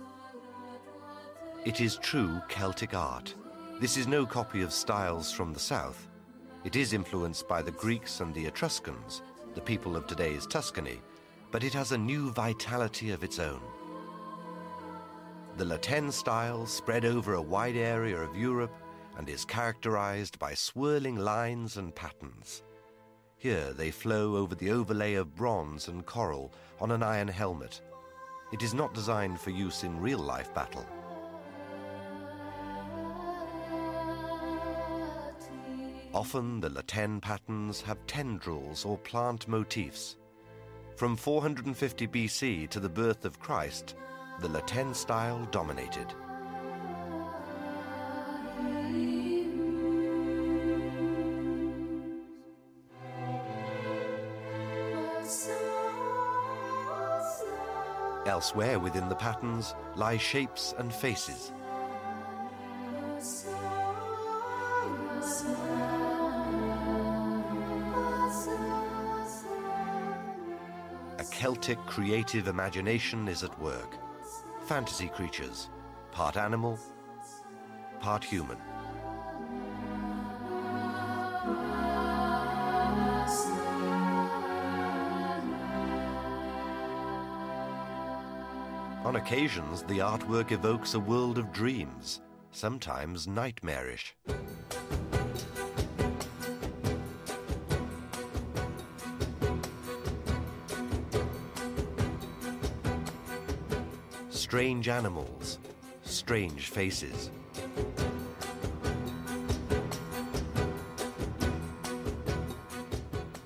It 1.66 1.82
is 1.82 1.98
true 1.98 2.42
Celtic 2.50 2.96
art. 2.96 3.36
This 3.80 3.96
is 3.96 4.08
no 4.08 4.26
copy 4.26 4.64
of 4.64 4.74
styles 4.74 5.32
from 5.32 5.54
the 5.54 5.60
south. 5.60 6.08
It 6.64 6.76
is 6.76 6.94
influenced 6.94 7.48
by 7.48 7.62
the 7.62 7.70
Greeks 7.70 8.22
and 8.22 8.34
the 8.34 8.48
Etruscans, 8.48 9.22
the 9.54 9.62
people 9.62 9.96
of 9.96 10.08
today's 10.08 10.48
Tuscany, 10.48 11.04
but 11.52 11.64
it 11.64 11.74
has 11.74 11.92
a 11.92 11.98
new 12.12 12.32
vitality 12.32 13.12
of 13.12 13.24
its 13.24 13.38
own. 13.38 13.62
The 15.58 15.66
La 15.66 15.78
Tène 15.78 16.12
style 16.12 16.66
spread 16.66 17.06
over 17.06 17.36
a 17.36 17.42
wide 17.42 17.78
area 17.78 18.18
of 18.18 18.36
Europe 18.36 18.74
and 19.18 19.30
is 19.30 19.46
characterized 19.46 20.38
by 20.40 20.54
swirling 20.54 21.16
lines 21.16 21.78
and 21.78 21.96
patterns. 21.96 22.64
Here 23.38 23.74
they 23.74 23.92
flow 23.92 24.36
over 24.36 24.56
the 24.56 24.72
overlay 24.72 25.16
of 25.16 25.36
bronze 25.36 25.88
and 25.88 26.06
coral 26.06 26.54
on 26.80 26.92
an 26.92 27.04
iron 27.04 27.28
helmet. 27.28 27.82
It 28.52 28.64
is 28.64 28.74
not 28.74 28.94
designed 28.94 29.40
for 29.40 29.50
use 29.50 29.84
in 29.84 30.00
real 30.00 30.20
life 30.20 30.54
battle. 30.54 30.86
Often 36.14 36.62
the 36.62 36.70
La 36.70 36.82
Tène 36.82 37.22
patterns 37.22 37.82
have 37.82 38.08
tendrils 38.08 38.86
or 38.86 38.98
plant 38.98 39.48
motifs. 39.50 40.16
From 40.96 41.18
450 41.18 42.08
BC 42.08 42.70
to 42.70 42.80
the 42.80 42.88
birth 42.88 43.26
of 43.26 43.40
Christ, 43.40 43.96
the 44.40 44.48
La 44.48 44.62
Tène 44.62 44.96
style 44.96 45.46
dominated. 45.52 46.14
Elsewhere 58.26 58.80
within 58.80 59.08
the 59.08 59.16
patterns 59.16 59.76
lie 59.96 60.18
shapes 60.18 60.74
and 60.78 60.94
faces. 60.94 61.52
A 71.18 71.24
Celtic 71.24 71.78
creative 71.86 72.48
imagination 72.48 73.28
is 73.28 73.44
at 73.44 73.60
work 73.60 73.98
fantasy 74.66 75.08
creatures, 75.08 75.70
part 76.12 76.38
animal, 76.38 76.80
part 78.00 78.24
human. 78.24 78.58
Occasions, 89.36 89.84
the 89.84 89.98
artwork 89.98 90.54
evokes 90.54 90.94
a 90.94 91.00
world 91.00 91.38
of 91.38 91.52
dreams, 91.52 92.22
sometimes 92.52 93.28
nightmarish. 93.28 94.16
strange 104.30 104.88
animals, 104.88 105.60
strange 106.04 106.68
faces. 106.70 107.30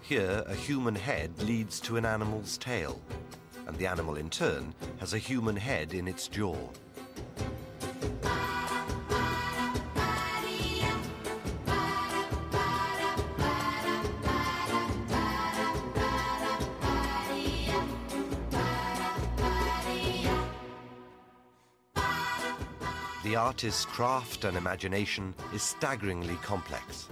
Here, 0.04 0.43
a 0.45 0.54
human 0.54 0.93
head 0.93 1.32
leads 1.41 1.80
to 1.80 1.97
an 1.97 2.06
animal's 2.06 2.60
tail, 2.60 3.02
and 3.65 3.75
the 3.78 3.88
animal 3.88 4.17
in 4.17 4.30
turn 4.30 4.75
has 5.00 5.14
a 5.14 5.18
human 5.18 5.56
head 5.56 5.94
in 5.94 6.08
its 6.08 6.28
jaw. 6.28 6.56
The 23.24 23.36
artist's 23.36 23.86
craft 23.86 24.44
and 24.44 24.58
imagination 24.58 25.34
is 25.54 25.62
staggeringly 25.62 26.36
complex. 26.42 27.08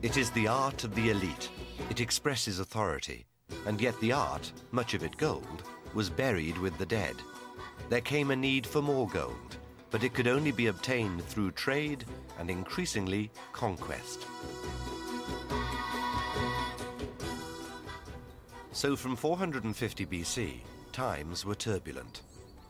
It 0.00 0.16
is 0.16 0.30
the 0.30 0.48
art 0.48 0.84
of 0.84 0.94
the 0.94 1.10
elite. 1.10 1.50
It 1.90 2.00
expresses 2.00 2.58
authority. 2.58 3.26
And 3.66 3.80
yet 3.80 3.98
the 4.00 4.12
art, 4.12 4.50
much 4.70 4.94
of 4.94 5.04
it 5.04 5.16
gold, 5.16 5.62
was 5.94 6.10
buried 6.10 6.58
with 6.58 6.76
the 6.78 6.86
dead. 6.86 7.16
there 7.88 8.00
came 8.00 8.30
a 8.30 8.36
need 8.36 8.66
for 8.66 8.80
more 8.80 9.08
gold, 9.08 9.56
but 9.90 10.02
it 10.02 10.14
could 10.14 10.26
only 10.26 10.52
be 10.52 10.68
obtained 10.68 11.22
through 11.24 11.50
trade 11.52 12.04
and 12.38 12.50
increasingly 12.50 13.30
conquest. 13.52 14.26
So 18.72 18.96
from 18.96 19.16
450 19.16 20.06
BC, 20.06 20.60
times 20.92 21.44
were 21.44 21.54
turbulent. 21.54 22.22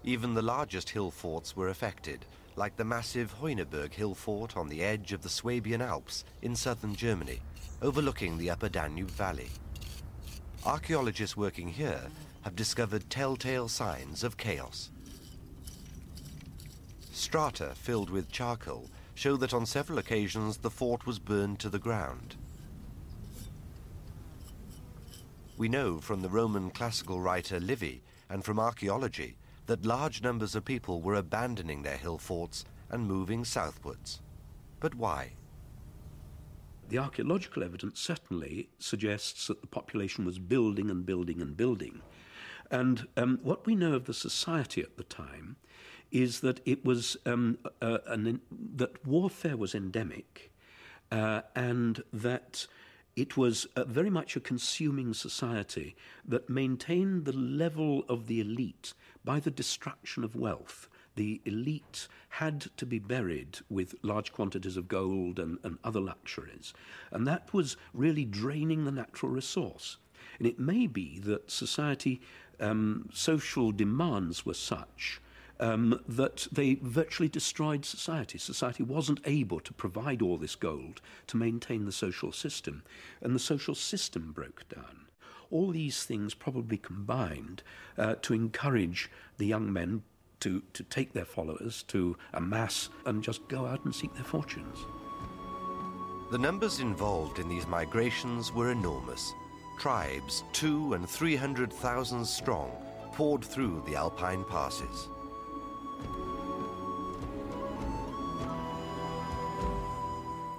Even 0.05 0.35
the 0.35 0.43
largest 0.43 0.91
hill 0.91 1.11
forts 1.11 1.57
were 1.57 1.69
affected, 1.69 2.27
like 2.57 2.77
the 2.77 2.85
massive 2.85 3.33
Heuneburg 3.41 3.95
hill 3.95 4.15
fort 4.15 4.57
on 4.57 4.69
the 4.69 4.83
edge 4.83 5.13
of 5.13 5.23
the 5.23 5.29
Swabian 5.29 5.81
Alps 5.81 6.25
in 6.43 6.57
southern 6.57 6.95
Germany, 6.95 7.41
overlooking 7.83 8.39
the 8.39 8.49
upper 8.49 8.69
Danube 8.69 9.11
Valley. 9.11 9.51
Archaeologists 10.65 11.37
working 11.37 11.67
here 11.67 12.03
have 12.43 12.55
discovered 12.55 13.11
telltale 13.11 13.69
signs 13.69 14.23
of 14.23 14.37
chaos. 14.37 14.91
Strata 17.13 17.73
filled 17.75 18.09
with 18.09 18.31
charcoal 18.31 18.89
show 19.15 19.37
that 19.37 19.53
on 19.53 19.67
several 19.67 19.99
occasions 19.99 20.59
the 20.59 20.71
fort 20.71 21.07
was 21.07 21.19
burned 21.19 21.59
to 21.59 21.69
the 21.69 21.79
ground. 21.79 22.37
We 25.57 25.69
know 25.69 25.99
from 25.99 26.23
the 26.23 26.31
Roman 26.31 26.71
classical 26.71 27.21
writer 27.21 27.61
Livy 27.61 28.03
and 28.31 28.45
from 28.45 28.59
archaeology 28.59 29.37
that 29.67 29.85
large 29.85 30.23
numbers 30.23 30.55
of 30.55 30.65
people 30.65 31.03
were 31.03 31.15
abandoning 31.15 31.83
their 31.83 31.97
hill 31.97 32.19
forts 32.19 32.65
and 32.91 33.07
moving 33.07 33.45
southwards. 33.45 34.21
But 34.81 34.95
why? 34.95 35.33
The 36.93 36.99
archaeological 36.99 37.63
evidence 37.63 37.99
certainly 38.01 38.69
suggests 38.79 39.47
that 39.47 39.63
the 39.63 39.67
population 39.67 40.27
was 40.27 40.39
building 40.39 40.91
and 40.91 41.07
building 41.07 41.41
and 41.41 41.57
building. 41.57 42.03
And 42.71 43.09
um, 43.17 43.39
what 43.43 43.65
we 43.65 43.75
know 43.75 43.95
of 43.95 44.05
the 44.05 44.13
society 44.13 44.83
at 44.83 44.99
the 44.99 45.05
time 45.05 45.57
is 46.11 46.41
that 46.41 46.61
it 46.67 46.85
was 46.85 47.17
um, 47.25 47.57
uh, 47.81 47.97
an, 48.09 48.43
that 48.75 49.07
warfare 49.07 49.57
was 49.57 49.75
endemic, 49.75 50.53
uh, 51.11 51.41
and 51.57 52.03
that 52.13 52.67
it 53.17 53.39
was 53.39 53.67
uh, 53.75 53.85
very 53.85 54.11
much 54.11 54.37
a 54.37 54.41
consuming 54.41 55.15
society 55.15 55.97
that 56.27 56.51
maintained 56.51 57.25
the 57.25 57.33
level 57.33 58.05
of 58.07 58.27
the 58.27 58.39
elite 58.39 58.93
by 59.25 59.41
the 59.41 59.51
destruction 59.51 60.25
of 60.25 60.37
wealth. 60.37 60.91
The 61.15 61.41
elite 61.45 62.09
had 62.29 62.69
to 62.77 62.87
be 62.87 62.99
buried 62.99 63.59
with 63.69 63.95
large 64.03 64.33
quantities 64.33 64.77
of 64.77 64.89
gold 64.89 65.39
and, 65.39 65.59
and 65.63 65.79
other 65.85 66.01
luxuries, 66.01 66.73
and 67.11 67.27
that 67.27 67.53
was 67.53 67.77
really 67.93 68.25
draining 68.25 68.85
the 68.85 68.93
natural 68.93 69.31
resource. 69.31 69.99
And 70.39 70.47
it 70.47 70.59
may 70.59 70.87
be 70.87 71.19
that 71.21 71.51
society, 71.51 72.21
um, 72.61 73.09
social 73.13 73.73
demands 73.73 74.47
were 74.47 74.55
such 74.55 75.21
um, 75.63 76.01
that 76.09 76.49
they 76.51 76.75
virtually 76.75 77.29
destroyed 77.29 77.85
society. 77.85 78.37
Society 78.37 78.83
wasn't 78.83 79.21
able 79.25 79.61
to 79.61 79.73
provide 79.73 80.21
all 80.21 80.37
this 80.37 80.57
gold 80.57 81.01
to 81.29 81.37
maintain 81.37 81.85
the 81.85 81.93
social 81.93 82.33
system, 82.33 82.83
and 83.21 83.35
the 83.35 83.39
social 83.39 83.75
system 83.75 84.33
broke 84.33 84.69
down. 84.69 85.07
All 85.51 85.71
these 85.71 86.05
things 86.05 86.35
probably 86.35 86.79
combined 86.79 87.63
uh, 87.97 88.17
to 88.23 88.35
encourage 88.35 89.11
the 89.37 89.47
young 89.47 89.73
men 89.73 90.03
to, 90.43 90.61
to 90.73 90.83
take 90.85 91.13
their 91.13 91.25
followers, 91.25 91.85
to 91.85 92.17
amass, 92.35 92.89
and 93.07 93.23
just 93.23 93.47
go 93.47 93.65
out 93.65 93.85
and 93.85 93.95
seek 93.95 94.13
their 94.15 94.25
fortunes. 94.25 94.79
The 96.33 96.39
numbers 96.39 96.81
involved 96.81 97.39
in 97.39 97.49
these 97.49 97.67
migrations 97.69 98.53
were 98.53 98.73
enormous. 98.73 99.33
Tribes, 99.79 100.43
two 100.53 100.95
and 100.95 101.09
three 101.09 101.37
hundred 101.37 101.73
thousand 101.73 102.27
strong, 102.27 102.73
poured 103.13 103.45
through 103.45 103.85
the 103.87 103.95
Alpine 103.95 104.45
passes. 104.45 105.09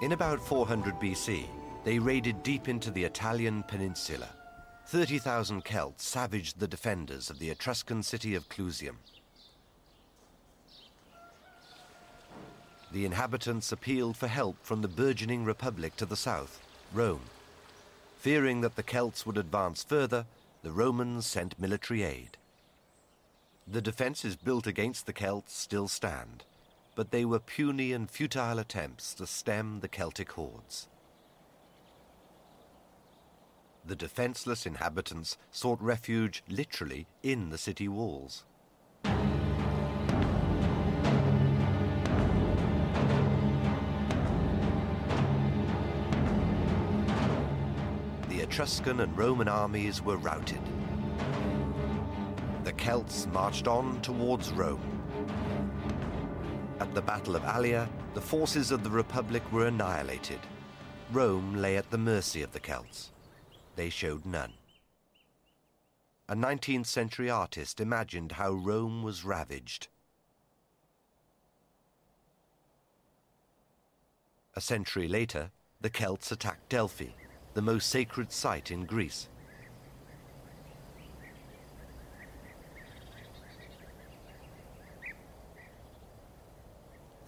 In 0.01 0.13
about 0.13 0.39
400 0.39 0.95
BC, 0.95 1.45
they 1.83 1.99
raided 1.99 2.41
deep 2.43 2.69
into 2.69 2.91
the 2.91 3.03
Italian 3.03 3.63
peninsula. 3.63 4.29
30,000 4.87 5.63
Celts 5.63 6.05
savaged 6.05 6.59
the 6.59 6.67
defenders 6.67 7.29
of 7.29 7.39
the 7.39 7.49
Etruscan 7.49 8.03
city 8.03 8.35
of 8.35 8.47
Clusium. 8.49 8.97
The 12.93 13.05
inhabitants 13.05 13.73
appealed 13.73 14.15
for 14.15 14.27
help 14.27 14.55
from 14.63 14.81
the 14.81 14.87
burgeoning 14.87 15.43
republic 15.43 15.97
to 15.97 16.05
the 16.05 16.15
south, 16.15 16.61
Rome. 16.93 17.23
Fearing 18.17 18.61
that 18.61 18.77
the 18.77 18.83
Celts 18.83 19.25
would 19.25 19.37
advance 19.37 19.83
further, 19.83 20.25
the 20.61 20.71
Romans 20.71 21.25
sent 21.25 21.59
military 21.59 22.03
aid. 22.03 22.37
The 23.67 23.81
defenses 23.81 24.37
built 24.37 24.67
against 24.67 25.05
the 25.05 25.13
Celts 25.13 25.53
still 25.53 25.89
stand 25.89 26.45
but 26.95 27.11
they 27.11 27.25
were 27.25 27.39
puny 27.39 27.91
and 27.91 28.09
futile 28.09 28.59
attempts 28.59 29.13
to 29.15 29.27
stem 29.27 29.79
the 29.79 29.87
Celtic 29.87 30.31
hordes. 30.33 30.87
The 33.85 33.95
defenseless 33.95 34.65
inhabitants 34.65 35.37
sought 35.51 35.81
refuge 35.81 36.43
literally 36.47 37.07
in 37.21 37.49
the 37.49 37.57
city 37.57 37.87
walls. 37.87 38.43
Etruscan 48.53 48.99
and 48.99 49.17
Roman 49.17 49.47
armies 49.47 50.03
were 50.03 50.17
routed. 50.17 50.61
The 52.63 52.71
Celts 52.73 53.25
marched 53.33 53.67
on 53.67 53.99
towards 54.01 54.53
Rome. 54.53 55.01
At 56.79 56.93
the 56.93 57.01
Battle 57.01 57.35
of 57.35 57.41
Allia, 57.41 57.89
the 58.13 58.21
forces 58.21 58.69
of 58.69 58.83
the 58.83 58.91
Republic 58.91 59.41
were 59.51 59.65
annihilated. 59.65 60.39
Rome 61.11 61.55
lay 61.55 61.77
at 61.77 61.89
the 61.89 61.97
mercy 61.97 62.43
of 62.43 62.51
the 62.51 62.59
Celts. 62.59 63.11
They 63.75 63.89
showed 63.89 64.23
none. 64.23 64.53
A 66.29 66.35
19th 66.35 66.85
century 66.85 67.31
artist 67.31 67.79
imagined 67.79 68.33
how 68.33 68.51
Rome 68.51 69.01
was 69.01 69.25
ravaged. 69.25 69.87
A 74.55 74.61
century 74.61 75.07
later, 75.07 75.49
the 75.81 75.89
Celts 75.89 76.31
attacked 76.31 76.69
Delphi, 76.69 77.13
the 77.53 77.61
most 77.61 77.89
sacred 77.89 78.31
site 78.31 78.71
in 78.71 78.85
Greece. 78.85 79.29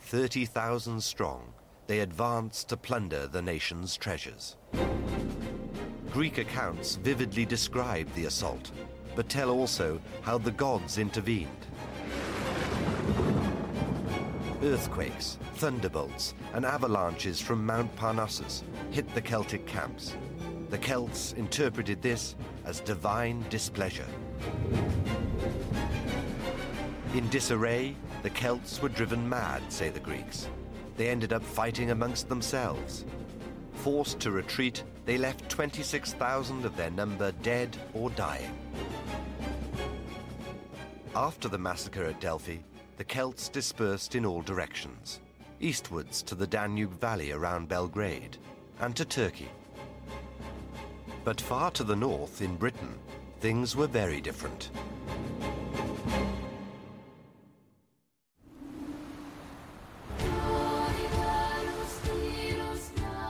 30,000 0.06 1.02
strong, 1.02 1.52
they 1.88 2.02
advanced 2.02 2.70
to 2.70 2.78
plunder 2.78 3.28
the 3.28 3.42
nation's 3.42 3.98
treasures. 3.98 4.56
Greek 6.12 6.38
accounts 6.38 6.96
vividly 6.96 7.44
describe 7.44 8.08
the 8.14 8.26
assault, 8.26 8.72
but 9.16 9.28
tell 9.28 9.50
also 9.50 10.00
how 10.22 10.38
the 10.38 10.52
gods 10.52 11.00
intervened. 11.00 11.50
Earthquakes, 14.66 15.38
thunderbolts, 15.58 16.34
and 16.56 16.66
avalanches 16.66 17.40
from 17.40 17.64
Mount 17.64 17.96
Parnassus 17.96 18.64
hit 18.90 19.08
the 19.14 19.22
Celtic 19.22 19.68
camps. 19.68 20.18
The 20.72 20.80
Celts 20.80 21.34
interpreted 21.34 22.02
this 22.02 22.36
as 22.66 22.80
divine 22.80 23.46
displeasure. 23.52 24.08
In 27.14 27.30
disarray, 27.30 27.96
the 28.24 28.32
Celts 28.32 28.82
were 28.82 28.90
driven 28.90 29.30
mad, 29.30 29.62
say 29.72 29.90
the 29.90 30.00
Greeks. 30.00 30.50
They 30.98 31.10
ended 31.10 31.32
up 31.32 31.44
fighting 31.44 31.92
amongst 31.92 32.28
themselves. 32.28 33.06
Forced 33.74 34.20
to 34.22 34.32
retreat, 34.32 34.84
they 35.06 35.20
left 35.20 35.48
26,000 35.48 36.66
of 36.66 36.76
their 36.76 36.90
number 36.90 37.32
dead 37.44 37.78
or 37.94 38.10
dying. 38.10 38.58
After 41.16 41.50
the 41.50 41.60
massacre 41.60 42.06
at 42.06 42.20
Delphi, 42.20 42.58
the 42.98 43.04
Celts 43.04 43.50
dispersed 43.50 44.16
in 44.16 44.26
all 44.26 44.42
directions, 44.42 45.20
eastwards 45.60 46.24
to 46.24 46.36
the 46.36 46.48
Danube 46.48 47.00
Valley 47.00 47.32
around 47.32 47.68
Belgrade, 47.68 48.38
and 48.80 48.96
to 48.96 49.04
Turkey. 49.04 49.50
But 51.24 51.42
far 51.42 51.72
to 51.72 51.84
the 51.84 51.96
north, 51.96 52.42
in 52.42 52.56
Britain, 52.56 52.98
things 53.40 53.76
were 53.76 53.88
very 53.88 54.22
different. 54.22 54.70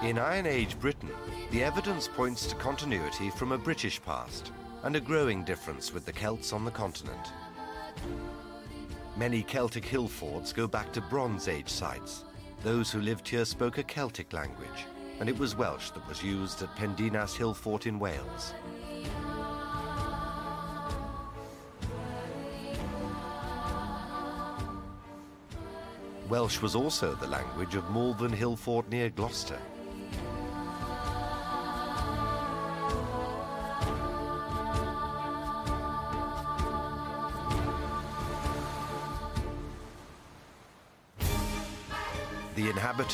In 0.04 0.20
Iron 0.20 0.46
Age 0.46 0.80
Britain, 0.80 1.10
the 1.50 1.64
evidence 1.64 2.08
points 2.08 2.46
to 2.46 2.56
continuity 2.56 3.32
from 3.32 3.52
a 3.52 3.58
British 3.58 4.00
past 4.04 4.52
and 4.84 4.96
a 4.96 5.00
growing 5.00 5.44
difference 5.44 5.92
with 5.92 6.06
the 6.06 6.14
Celts 6.14 6.54
on 6.54 6.64
the 6.64 6.70
continent. 6.70 7.32
Many 9.18 9.44
Celtic 9.44 9.86
hill 9.86 10.10
forts 10.10 10.52
go 10.52 10.68
back 10.68 10.92
to 10.92 11.00
Bronze 11.00 11.48
Age 11.48 11.70
sites. 11.70 12.26
Those 12.64 12.92
who 12.92 13.00
lived 13.00 13.26
here 13.26 13.46
spoke 13.46 13.78
a 13.78 13.84
Celtic 13.84 14.34
language, 14.34 14.88
and 15.22 15.30
it 15.30 15.38
was 15.38 15.56
Welsh 15.56 15.92
that 15.92 16.06
was 16.06 16.22
used 16.22 16.62
at 16.62 16.76
Pendinas 16.76 17.34
Hill 17.34 17.54
Fort 17.54 17.88
in 17.88 17.98
Wales. 17.98 18.54
Welsh 26.28 26.62
was 26.62 26.76
also 26.76 27.16
the 27.16 27.28
language 27.28 27.76
of 27.76 27.90
Malvern 27.92 28.34
Hill 28.34 28.58
Fort 28.58 28.90
near 28.90 29.10
Gloucester. 29.10 29.60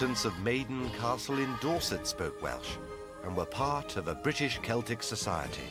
Inhabitants 0.02 0.26
of 0.26 0.44
Maiden 0.44 0.90
Castle 1.00 1.38
in 1.38 1.56
Dorset 1.62 2.08
spoke 2.08 2.42
Welsh 2.42 2.78
and 3.24 3.38
were 3.38 3.46
part 3.46 3.98
of 3.98 4.08
a 4.08 4.16
British 4.16 4.58
Celtic 4.64 5.04
society. 5.04 5.70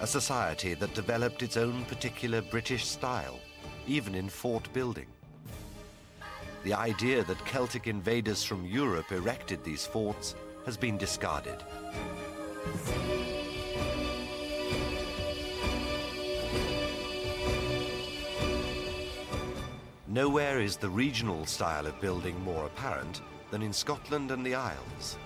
A 0.00 0.06
society 0.06 0.74
that 0.74 0.92
developed 0.92 1.44
its 1.44 1.56
own 1.56 1.84
particular 1.84 2.42
British 2.42 2.84
style, 2.84 3.38
even 3.86 4.16
in 4.16 4.28
fort 4.28 4.68
building. 4.72 5.06
The 6.64 6.74
idea 6.74 7.22
that 7.22 7.44
Celtic 7.44 7.86
invaders 7.86 8.42
from 8.42 8.66
Europe 8.66 9.12
erected 9.12 9.62
these 9.62 9.86
forts 9.86 10.34
has 10.64 10.76
been 10.76 10.98
discarded. 10.98 11.62
Nowhere 20.16 20.60
is 20.60 20.78
the 20.78 20.88
regional 20.88 21.44
style 21.44 21.86
of 21.86 22.00
building 22.00 22.42
more 22.42 22.64
apparent 22.64 23.20
than 23.50 23.60
in 23.60 23.70
Scotland 23.70 24.30
and 24.30 24.46
the 24.46 24.54
Isles. 24.54 25.18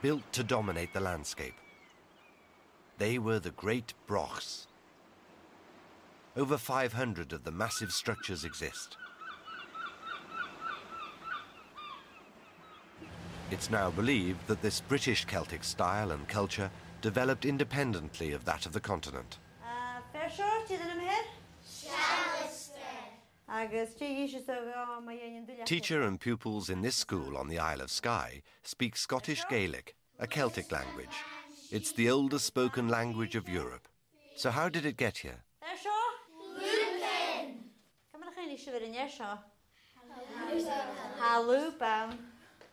Built 0.00 0.22
to 0.32 0.42
dominate 0.42 0.94
the 0.94 1.00
landscape. 1.00 1.56
They 2.96 3.18
were 3.18 3.38
the 3.38 3.50
Great 3.50 3.92
Brochs. 4.08 4.68
Over 6.34 6.56
500 6.56 7.34
of 7.34 7.44
the 7.44 7.52
massive 7.52 7.92
structures 7.92 8.46
exist. 8.46 8.96
It's 13.50 13.68
now 13.68 13.90
believed 13.90 14.46
that 14.46 14.62
this 14.62 14.80
British 14.80 15.26
Celtic 15.26 15.62
style 15.62 16.12
and 16.12 16.26
culture 16.26 16.70
developed 17.02 17.44
independently 17.44 18.32
of 18.32 18.46
that 18.46 18.64
of 18.64 18.72
the 18.72 18.80
continent. 18.80 19.36
Teacher 25.66 26.02
and 26.02 26.18
pupils 26.18 26.70
in 26.70 26.80
this 26.80 26.96
school 26.96 27.36
on 27.36 27.48
the 27.48 27.58
Isle 27.58 27.82
of 27.82 27.90
Skye 27.90 28.42
speak 28.62 28.96
Scottish 28.96 29.44
Gaelic, 29.50 29.94
a 30.18 30.26
Celtic 30.26 30.72
language. 30.72 31.16
It's 31.70 31.92
the 31.92 32.08
oldest 32.10 32.46
spoken 32.46 32.88
language 32.88 33.36
of 33.36 33.48
Europe. 33.48 33.86
So 34.36 34.50
how 34.50 34.68
did 34.68 34.86
it 34.86 34.96
get 34.96 35.18
here? 35.18 35.44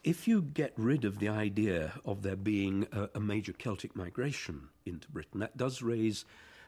If 0.03 0.27
you 0.27 0.41
get 0.41 0.73
rid 0.77 1.03
of 1.03 1.19
the 1.19 1.27
idea 1.27 1.93
of 2.05 2.21
there 2.21 2.37
being 2.37 2.87
a, 2.93 3.09
a, 3.15 3.19
major 3.19 3.51
Celtic 3.51 3.95
migration 3.95 4.69
into 4.85 5.09
Britain, 5.09 5.41
that 5.41 5.57
does 5.57 5.81
raise 5.81 6.23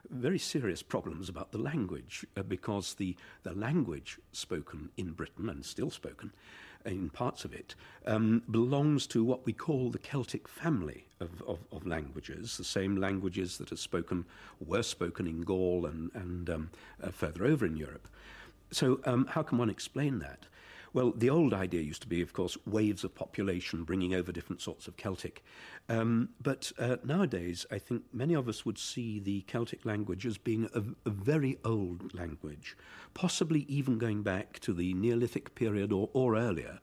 very 0.10 0.40
serious 0.40 0.82
problems 0.82 1.30
about 1.30 1.52
the 1.52 1.58
language, 1.58 2.26
uh, 2.38 2.44
because 2.44 2.96
the, 2.96 3.16
the 3.44 3.54
language 3.54 4.20
spoken 4.32 4.90
in 4.98 5.12
Britain 5.12 5.50
and 5.50 5.66
still 5.66 5.90
spoken 5.90 6.32
in 6.86 7.10
parts 7.10 7.44
of 7.44 7.54
it 7.54 7.76
um, 8.06 8.42
belongs 8.50 9.06
to 9.08 9.24
what 9.24 9.46
we 9.46 9.54
call 9.54 9.90
the 9.90 9.98
Celtic 9.98 10.48
family 10.48 11.06
of, 11.20 11.42
of, 11.48 11.60
of, 11.72 11.86
languages, 11.86 12.58
the 12.58 12.64
same 12.64 12.96
languages 12.96 13.58
that 13.58 13.72
are 13.72 13.78
spoken, 13.78 14.26
were 14.66 14.84
spoken 14.84 15.28
in 15.28 15.42
Gaul 15.42 15.86
and, 15.86 16.10
and 16.14 16.50
um, 16.50 16.70
uh, 17.04 17.12
further 17.12 17.46
over 17.46 17.66
in 17.66 17.76
Europe. 17.76 18.08
So, 18.72 19.02
um, 19.06 19.26
how 19.26 19.42
can 19.42 19.58
one 19.58 19.70
explain 19.70 20.20
that? 20.20 20.46
Well, 20.93 21.12
the 21.15 21.30
old 21.30 21.54
idea 21.54 21.82
used 21.82 22.02
to 22.02 22.08
be, 22.08 22.21
of 22.21 22.34
course, 22.34 22.58
waves 22.65 23.04
of 23.04 23.13
population 23.13 23.84
bringing 23.84 24.13
over 24.15 24.32
different 24.32 24.62
sorts 24.62 24.88
of 24.88 24.97
Celtic. 24.97 25.43
Um, 25.88 26.30
but 26.41 26.71
uh, 26.80 26.97
nowadays, 27.04 27.65
I 27.71 27.78
think 27.78 28.04
many 28.12 28.34
of 28.34 28.47
us 28.47 28.65
would 28.65 28.78
see 28.78 29.19
the 29.19 29.41
Celtic 29.41 29.86
language 29.86 30.25
as 30.25 30.38
being 30.38 30.69
a, 30.73 30.84
a, 31.08 31.12
very 31.12 31.58
old 31.63 32.13
language, 32.13 32.75
possibly 33.13 33.62
even 33.67 33.97
going 33.97 34.23
back 34.23 34.60
to 34.60 34.73
the 34.73 34.93
Neolithic 34.93 35.56
period 35.56 35.91
or, 35.91 36.10
or 36.13 36.36
earlier. 36.36 36.80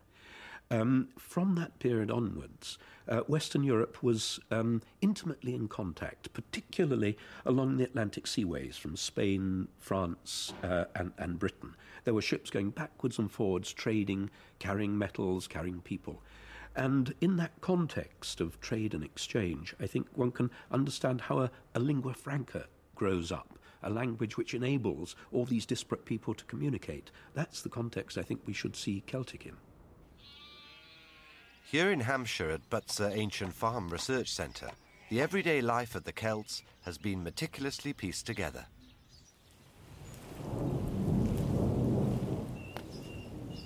Um, 0.70 1.08
from 1.18 1.54
that 1.56 1.78
period 1.78 2.10
onwards, 2.10 2.78
uh, 3.08 3.20
Western 3.20 3.62
Europe 3.62 4.02
was 4.02 4.40
um, 4.50 4.82
intimately 5.00 5.54
in 5.54 5.68
contact, 5.68 6.32
particularly 6.32 7.16
along 7.44 7.76
the 7.76 7.84
Atlantic 7.84 8.24
seaways 8.24 8.76
from 8.76 8.96
Spain, 8.96 9.68
France, 9.78 10.52
uh, 10.62 10.84
and, 10.94 11.12
and 11.18 11.38
Britain. 11.38 11.74
There 12.04 12.14
were 12.14 12.22
ships 12.22 12.50
going 12.50 12.70
backwards 12.70 13.18
and 13.18 13.30
forwards, 13.30 13.72
trading, 13.72 14.30
carrying 14.58 14.96
metals, 14.96 15.46
carrying 15.46 15.80
people. 15.80 16.22
And 16.74 17.14
in 17.20 17.36
that 17.36 17.60
context 17.60 18.40
of 18.40 18.60
trade 18.60 18.92
and 18.92 19.02
exchange, 19.02 19.74
I 19.80 19.86
think 19.86 20.08
one 20.14 20.30
can 20.30 20.50
understand 20.70 21.22
how 21.22 21.38
a, 21.38 21.50
a 21.74 21.80
lingua 21.80 22.12
franca 22.12 22.66
grows 22.94 23.32
up, 23.32 23.58
a 23.82 23.88
language 23.88 24.36
which 24.36 24.52
enables 24.52 25.16
all 25.32 25.46
these 25.46 25.64
disparate 25.64 26.04
people 26.04 26.34
to 26.34 26.44
communicate. 26.44 27.10
That's 27.34 27.62
the 27.62 27.70
context 27.70 28.18
I 28.18 28.22
think 28.22 28.42
we 28.44 28.52
should 28.52 28.76
see 28.76 29.02
Celtic 29.06 29.46
in. 29.46 29.56
Here 31.68 31.90
in 31.90 31.98
Hampshire 31.98 32.50
at 32.50 32.70
Butser 32.70 33.10
Ancient 33.12 33.52
Farm 33.52 33.88
Research 33.90 34.30
Centre, 34.30 34.70
the 35.10 35.20
everyday 35.20 35.60
life 35.60 35.96
of 35.96 36.04
the 36.04 36.12
Celts 36.12 36.62
has 36.84 36.96
been 36.96 37.24
meticulously 37.24 37.92
pieced 37.92 38.24
together. 38.24 38.66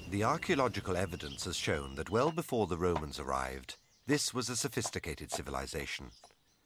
The 0.09 0.25
archaeological 0.25 0.97
evidence 0.97 1.45
has 1.45 1.57
shown 1.57 1.95
that 1.97 2.09
well 2.09 2.33
before 2.33 2.67
the 2.67 2.79
Romans 2.79 3.19
arrived, 3.19 3.77
this 4.07 4.33
was 4.33 4.49
a 4.49 4.57
sophisticated 4.57 5.31
civilization. 5.31 6.07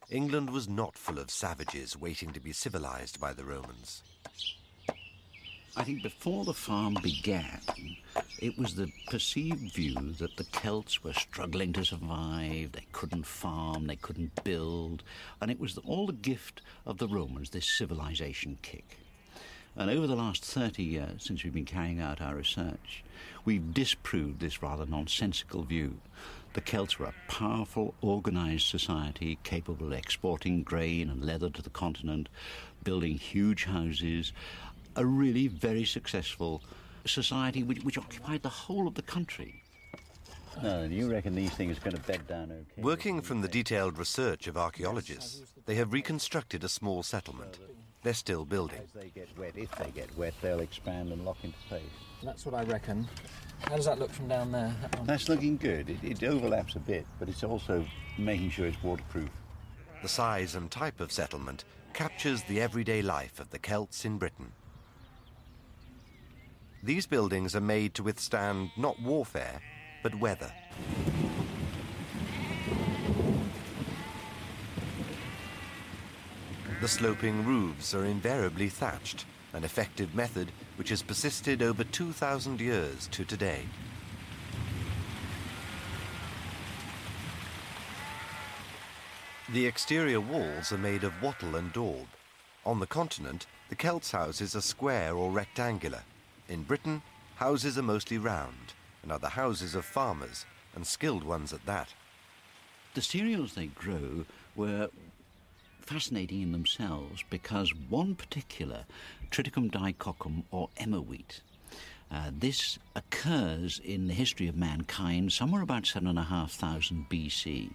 England 0.09 0.51
was 0.51 0.69
not 0.69 0.97
full 0.97 1.19
of 1.19 1.29
savages 1.29 1.97
waiting 1.97 2.31
to 2.31 2.39
be 2.39 2.53
civilized 2.53 3.19
by 3.19 3.33
the 3.33 3.43
Romans. 3.43 4.03
I 5.77 5.83
think 5.83 6.03
before 6.03 6.45
the 6.45 6.53
farm 6.53 6.95
began, 7.03 7.59
it 8.39 8.57
was 8.57 8.75
the 8.75 8.89
perceived 9.07 9.73
view 9.73 10.13
that 10.19 10.37
the 10.37 10.45
Celts 10.45 11.03
were 11.03 11.11
struggling 11.11 11.73
to 11.73 11.83
survive, 11.83 12.71
they 12.71 12.85
couldn't 12.93 13.25
farm, 13.25 13.87
they 13.87 13.97
couldn't 13.97 14.41
build, 14.45 15.03
and 15.41 15.51
it 15.51 15.59
was 15.59 15.77
all 15.79 16.07
the 16.07 16.13
gift 16.13 16.61
of 16.85 16.97
the 16.97 17.09
Romans, 17.09 17.49
this 17.49 17.67
civilization 17.77 18.57
kick. 18.61 18.99
And 19.75 19.89
over 19.89 20.07
the 20.07 20.15
last 20.15 20.45
30 20.45 20.81
years, 20.81 21.23
since 21.25 21.43
we've 21.43 21.53
been 21.53 21.65
carrying 21.65 21.99
out 21.99 22.21
our 22.21 22.35
research, 22.35 23.03
we've 23.43 23.73
disproved 23.73 24.39
this 24.39 24.63
rather 24.63 24.85
nonsensical 24.85 25.63
view. 25.63 25.99
The 26.53 26.61
Celts 26.61 26.97
were 26.97 27.07
a 27.07 27.31
powerful, 27.31 27.93
organized 27.99 28.67
society 28.67 29.37
capable 29.43 29.87
of 29.87 29.91
exporting 29.91 30.63
grain 30.63 31.09
and 31.09 31.25
leather 31.25 31.49
to 31.49 31.61
the 31.61 31.69
continent, 31.69 32.29
building 32.85 33.17
huge 33.17 33.65
houses, 33.65 34.31
a 34.95 35.05
really 35.05 35.47
very 35.47 35.85
successful 35.85 36.61
society 37.05 37.63
which, 37.63 37.83
which 37.83 37.97
occupied 37.97 38.41
the 38.41 38.49
whole 38.49 38.87
of 38.87 38.95
the 38.95 39.01
country. 39.01 39.61
No, 40.63 40.83
you 40.83 41.11
reckon 41.11 41.35
these 41.35 41.51
things 41.51 41.77
are 41.77 41.81
going 41.81 41.95
to 41.95 42.01
bed 42.03 42.25
down 42.27 42.51
okay? 42.51 42.81
Working 42.81 43.21
from 43.21 43.41
the 43.41 43.47
detailed 43.47 43.97
research 43.97 44.47
of 44.47 44.57
archaeologists, 44.57 45.41
they 45.65 45.75
have 45.75 45.91
reconstructed 45.91 46.63
a 46.63 46.69
small 46.69 47.03
settlement. 47.03 47.59
They're 48.03 48.13
still 48.13 48.45
building. 48.45 48.79
As 48.83 48.91
they 48.91 49.09
get 49.09 49.27
wet, 49.37 49.53
if 49.55 49.71
they 49.75 49.91
get 49.91 50.15
wet, 50.17 50.33
they'll 50.41 50.59
expand 50.59 51.11
and 51.11 51.25
lock 51.25 51.37
into 51.43 51.57
place. 51.67 51.81
That's 52.23 52.45
what 52.45 52.55
I 52.55 52.63
reckon. 52.63 53.07
How 53.61 53.75
does 53.75 53.85
that 53.85 53.99
look 53.99 54.11
from 54.11 54.27
down 54.27 54.51
there? 54.51 54.73
That 54.81 55.07
That's 55.07 55.27
looking 55.27 55.57
good. 55.57 55.89
It, 55.89 56.03
it 56.03 56.23
overlaps 56.23 56.75
a 56.75 56.79
bit, 56.79 57.05
but 57.19 57.29
it's 57.29 57.43
also 57.43 57.85
making 58.17 58.51
sure 58.51 58.67
it's 58.67 58.81
waterproof. 58.83 59.29
The 60.01 60.07
size 60.07 60.55
and 60.55 60.69
type 60.69 60.99
of 60.99 61.11
settlement 61.11 61.65
captures 61.93 62.43
the 62.43 62.61
everyday 62.61 63.01
life 63.01 63.39
of 63.39 63.49
the 63.49 63.59
Celts 63.59 64.05
in 64.05 64.17
Britain. 64.17 64.51
These 66.85 67.07
buildings 67.07 67.55
are 67.55 67.61
made 67.61 67.95
to 67.95 68.03
withstand 68.03 68.69
not 68.77 69.01
warfare, 69.01 69.59
but 70.03 70.13
weather. 70.19 70.51
The 76.81 76.87
sloping 76.87 77.43
roofs 77.43 77.95
are 77.95 78.05
invariably 78.05 78.69
thatched, 78.69 79.25
an 79.53 79.63
effective 79.63 80.13
method 80.13 80.51
which 80.75 80.89
has 80.89 81.01
persisted 81.01 81.63
over 81.63 81.83
2,000 81.83 82.61
years 82.61 83.07
to 83.07 83.25
today. 83.25 83.63
The 89.51 89.65
exterior 89.65 90.21
walls 90.21 90.71
are 90.71 90.77
made 90.77 91.03
of 91.03 91.19
wattle 91.19 91.55
and 91.55 91.73
daub. 91.73 92.05
On 92.63 92.79
the 92.79 92.85
continent, 92.85 93.47
the 93.69 93.75
Celts' 93.75 94.11
houses 94.11 94.55
are 94.55 94.61
square 94.61 95.15
or 95.15 95.31
rectangular, 95.31 96.03
in 96.47 96.63
Britain, 96.63 97.01
houses 97.35 97.77
are 97.77 97.83
mostly 97.83 98.17
round 98.17 98.73
and 99.03 99.11
are 99.11 99.19
the 99.19 99.29
houses 99.29 99.75
of 99.75 99.85
farmers, 99.85 100.45
and 100.75 100.85
skilled 100.85 101.23
ones 101.23 101.53
at 101.53 101.65
that. 101.65 101.93
The 102.95 103.01
cereals 103.01 103.53
they 103.53 103.67
grow 103.67 104.25
were 104.55 104.89
fascinating 105.81 106.41
in 106.41 106.51
themselves 106.51 107.23
because 107.29 107.73
one 107.75 108.15
particular 108.15 108.85
Triticum 109.29 109.69
dicoccum 109.69 110.43
or 110.49 110.69
emmer 110.77 111.01
wheat 111.01 111.41
uh, 112.11 112.31
this 112.31 112.77
occurs 112.95 113.79
in 113.83 114.07
the 114.07 114.13
history 114.13 114.47
of 114.47 114.55
mankind 114.55 115.33
somewhere 115.33 115.61
about 115.61 115.85
7,500 115.85 117.09
BC. 117.09 117.71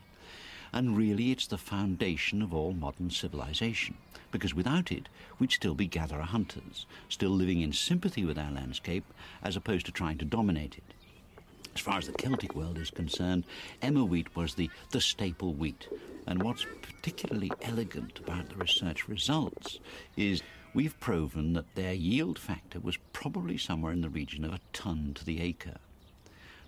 And 0.73 0.97
really, 0.97 1.33
it's 1.33 1.47
the 1.47 1.59
foundation 1.59 2.43
of 2.43 2.55
all 2.55 2.73
modern 2.73 3.11
civilization, 3.11 3.97
because 4.31 4.55
without 4.55 4.93
it, 4.93 5.09
we'd 5.39 5.53
still 5.53 5.75
be 5.75 5.87
gatherer 5.87 6.23
hunters, 6.23 6.87
still 7.09 7.31
living 7.31 7.61
in 7.61 7.73
sympathy 7.73 8.25
with 8.25 8.39
our 8.39 8.53
landscape 8.53 9.05
as 9.43 9.57
opposed 9.57 9.87
to 9.87 9.93
trying 9.93 10.18
to 10.18 10.25
dominate 10.25 10.77
it. 10.77 10.95
As 11.75 11.81
far 11.81 11.99
as 11.99 12.07
the 12.07 12.12
Celtic 12.12 12.55
world 12.55 12.79
is 12.79 12.91
concerned, 12.91 13.45
emmer 13.81 14.05
wheat 14.05 14.35
was 14.37 14.55
the, 14.55 14.71
the 14.91 15.01
staple 15.01 15.55
wheat. 15.55 15.89
And 16.27 16.43
what's 16.43 16.66
particularly 16.83 17.51
elegant 17.62 18.18
about 18.18 18.49
the 18.49 18.57
research 18.57 19.09
results 19.09 19.79
is 20.16 20.43
we've 20.75 20.99
proven 21.01 21.53
that 21.55 21.75
their 21.75 21.95
yield 21.95 22.39
factor 22.39 22.81
was 22.81 22.99
probably 23.12 23.57
somewhere 23.57 23.93
in 23.93 24.01
the 24.01 24.09
region 24.09 24.45
of 24.45 24.53
a 24.53 24.61
ton 24.73 25.14
to 25.14 25.25
the 25.25 25.41
acre. 25.41 25.79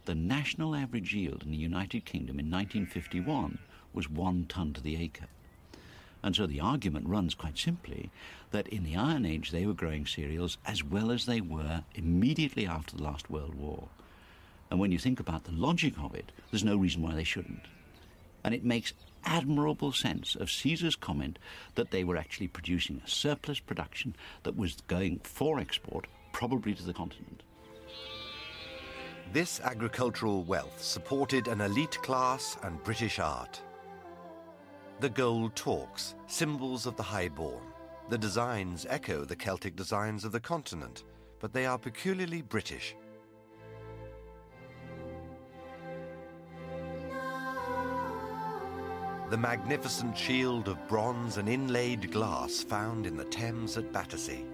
The 0.04 0.14
national 0.14 0.74
average 0.74 1.14
yield 1.14 1.42
in 1.44 1.50
the 1.50 1.56
United 1.56 2.04
Kingdom 2.04 2.40
in 2.40 2.50
1951 2.50 3.58
was 3.94 4.10
one 4.10 4.46
ton 4.48 4.72
to 4.74 4.80
the 4.80 5.02
acre. 5.02 5.26
And 6.22 6.36
so 6.36 6.46
the 6.46 6.60
argument 6.60 7.08
runs 7.08 7.34
quite 7.34 7.58
simply 7.58 8.10
that 8.52 8.68
in 8.68 8.84
the 8.84 8.96
Iron 8.96 9.26
Age 9.26 9.50
they 9.50 9.66
were 9.66 9.72
growing 9.72 10.06
cereals 10.06 10.56
as 10.64 10.84
well 10.84 11.10
as 11.10 11.26
they 11.26 11.40
were 11.40 11.82
immediately 11.94 12.66
after 12.66 12.96
the 12.96 13.02
last 13.02 13.30
World 13.30 13.54
War. 13.54 13.88
And 14.70 14.78
when 14.78 14.92
you 14.92 14.98
think 14.98 15.20
about 15.20 15.44
the 15.44 15.52
logic 15.52 15.94
of 15.98 16.14
it, 16.14 16.32
there's 16.50 16.64
no 16.64 16.76
reason 16.76 17.02
why 17.02 17.14
they 17.14 17.24
shouldn't. 17.24 17.66
And 18.44 18.54
it 18.54 18.64
makes 18.64 18.92
admirable 19.24 19.92
sense 19.92 20.34
of 20.34 20.50
Caesar's 20.50 20.96
comment 20.96 21.38
that 21.74 21.90
they 21.90 22.04
were 22.04 22.16
actually 22.16 22.48
producing 22.48 23.00
a 23.04 23.08
surplus 23.08 23.60
production 23.60 24.14
that 24.44 24.56
was 24.56 24.76
going 24.88 25.20
for 25.24 25.60
export, 25.60 26.06
probably 26.32 26.74
to 26.74 26.82
the 26.82 26.92
continent. 26.92 27.42
This 29.32 29.60
agricultural 29.60 30.42
wealth 30.42 30.82
supported 30.82 31.48
an 31.48 31.60
elite 31.60 31.98
class 32.02 32.56
and 32.62 32.82
British 32.82 33.18
art. 33.18 33.60
The 35.02 35.10
gold 35.10 35.56
torques, 35.56 36.14
symbols 36.28 36.86
of 36.86 36.94
the 36.94 37.02
highborn. 37.02 37.64
The 38.08 38.16
designs 38.16 38.86
echo 38.88 39.24
the 39.24 39.34
Celtic 39.34 39.74
designs 39.74 40.24
of 40.24 40.30
the 40.30 40.38
continent, 40.38 41.02
but 41.40 41.52
they 41.52 41.66
are 41.66 41.76
peculiarly 41.76 42.40
British. 42.40 42.94
the 49.28 49.36
magnificent 49.36 50.16
shield 50.16 50.68
of 50.68 50.86
bronze 50.86 51.38
and 51.38 51.48
inlaid 51.48 52.12
glass 52.12 52.62
found 52.62 53.06
in 53.06 53.16
the 53.16 53.24
Thames 53.24 53.76
at 53.78 53.92
Battersea. 53.92 54.44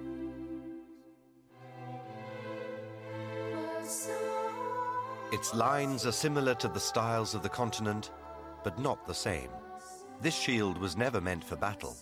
Its 5.31 5.53
lines 5.53 6.07
are 6.07 6.13
similar 6.13 6.55
to 6.55 6.69
the 6.69 6.81
styles 6.81 7.35
of 7.35 7.43
the 7.43 7.49
continent, 7.49 8.13
but 8.63 8.79
not 8.79 9.05
the 9.05 9.13
same. 9.13 9.51
This 10.21 10.37
shield 10.37 10.79
was 10.79 10.97
never 10.97 11.21
meant 11.21 11.45
for 11.45 11.55
battle. 11.55 11.97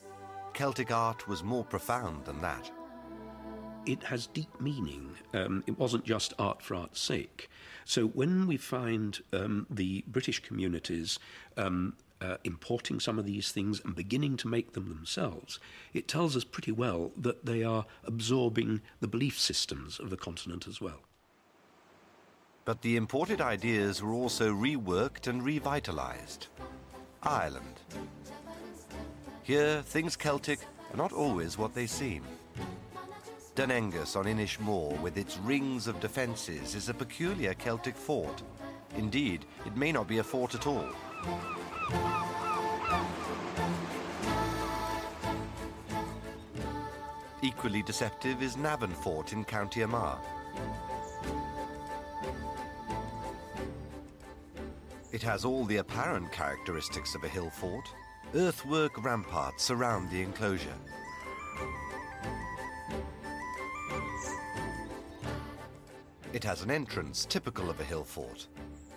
Celtic 0.54 0.90
art 0.90 1.28
was 1.28 1.44
more 1.44 1.64
profound 1.64 2.24
than 2.24 2.40
that. 2.40 2.70
It 3.84 4.02
has 4.04 4.26
deep 4.26 4.58
meaning. 4.58 5.14
Um, 5.34 5.62
it 5.66 5.78
wasn't 5.78 6.04
just 6.04 6.32
art 6.38 6.62
for 6.62 6.76
art's 6.76 6.98
sake. 6.98 7.50
So 7.84 8.06
when 8.06 8.46
we 8.46 8.56
find 8.56 9.20
um, 9.34 9.66
the 9.68 10.02
British 10.08 10.40
communities 10.40 11.18
um, 11.58 11.94
uh, 12.22 12.38
importing 12.42 13.00
some 13.00 13.18
of 13.18 13.26
these 13.26 13.52
things 13.52 13.82
and 13.84 13.94
beginning 13.94 14.38
to 14.38 14.48
make 14.48 14.72
them 14.72 14.88
themselves, 14.88 15.60
it 15.92 16.08
tells 16.08 16.36
us 16.36 16.44
pretty 16.44 16.72
well 16.72 17.12
that 17.18 17.44
they 17.44 17.62
are 17.62 17.84
absorbing 18.04 18.80
the 19.00 19.08
belief 19.08 19.38
systems 19.38 20.00
of 20.00 20.08
the 20.08 20.16
continent 20.16 20.66
as 20.66 20.80
well. 20.80 21.02
But 22.64 22.80
the 22.80 22.96
imported 22.96 23.42
ideas 23.42 24.02
were 24.02 24.14
also 24.14 24.52
reworked 24.52 25.28
and 25.28 25.44
revitalized. 25.44 26.48
Ireland. 27.22 27.80
Here, 29.42 29.82
things 29.82 30.16
Celtic 30.16 30.60
are 30.92 30.96
not 30.96 31.12
always 31.12 31.56
what 31.58 31.74
they 31.74 31.86
seem. 31.86 32.24
Dun 33.54 33.70
Aengus 33.70 34.16
on 34.16 34.26
Inishmore, 34.26 35.00
with 35.00 35.16
its 35.16 35.38
rings 35.38 35.86
of 35.86 36.00
defences, 36.00 36.74
is 36.74 36.88
a 36.88 36.94
peculiar 36.94 37.54
Celtic 37.54 37.96
fort. 37.96 38.42
Indeed, 38.96 39.46
it 39.64 39.76
may 39.76 39.92
not 39.92 40.08
be 40.08 40.18
a 40.18 40.24
fort 40.24 40.54
at 40.54 40.66
all. 40.66 40.88
Equally 47.42 47.82
deceptive 47.82 48.42
is 48.42 48.56
Navan 48.56 48.90
Fort 48.90 49.32
in 49.32 49.44
County 49.44 49.82
Armagh. 49.82 50.18
It 55.16 55.22
has 55.22 55.46
all 55.46 55.64
the 55.64 55.78
apparent 55.78 56.30
characteristics 56.30 57.14
of 57.14 57.24
a 57.24 57.28
hill 57.28 57.48
fort. 57.48 57.88
Earthwork 58.34 59.02
ramparts 59.02 59.64
surround 59.64 60.10
the 60.10 60.20
enclosure. 60.20 60.76
It 66.34 66.44
has 66.44 66.60
an 66.60 66.70
entrance 66.70 67.24
typical 67.24 67.70
of 67.70 67.80
a 67.80 67.84
hill 67.84 68.04
fort, 68.04 68.46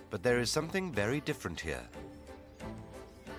but 0.10 0.22
there 0.22 0.40
is 0.40 0.52
something 0.52 0.92
very 0.92 1.22
different 1.22 1.58
here. 1.58 1.88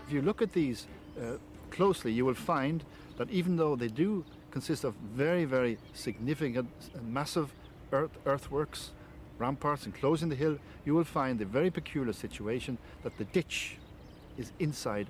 If 0.07 0.11
you 0.14 0.22
look 0.22 0.41
at 0.41 0.55
these 0.55 0.87
uh, 1.20 1.37
closely, 1.70 2.12
you 2.12 2.24
will 2.24 2.33
find 2.33 2.83
that 3.18 3.28
even 3.28 3.57
though 3.57 3.76
they 3.76 3.89
do 3.89 4.24
consist 4.51 4.85
of 4.85 4.95
very, 4.95 5.45
very 5.45 5.76
significant 5.93 6.70
and 6.95 7.12
massive 7.12 7.53
earth, 7.93 8.16
earthworks, 8.24 8.93
ramparts 9.41 9.86
enclosing 9.86 10.28
the 10.28 10.36
hill, 10.36 10.59
you 10.84 10.95
will 10.95 11.05
find 11.05 11.38
the 11.38 11.45
very 11.45 11.70
peculiar 11.70 12.12
situation 12.12 12.78
that 13.03 13.16
the 13.18 13.24
ditch 13.24 13.76
is 14.38 14.53
inside 14.59 15.07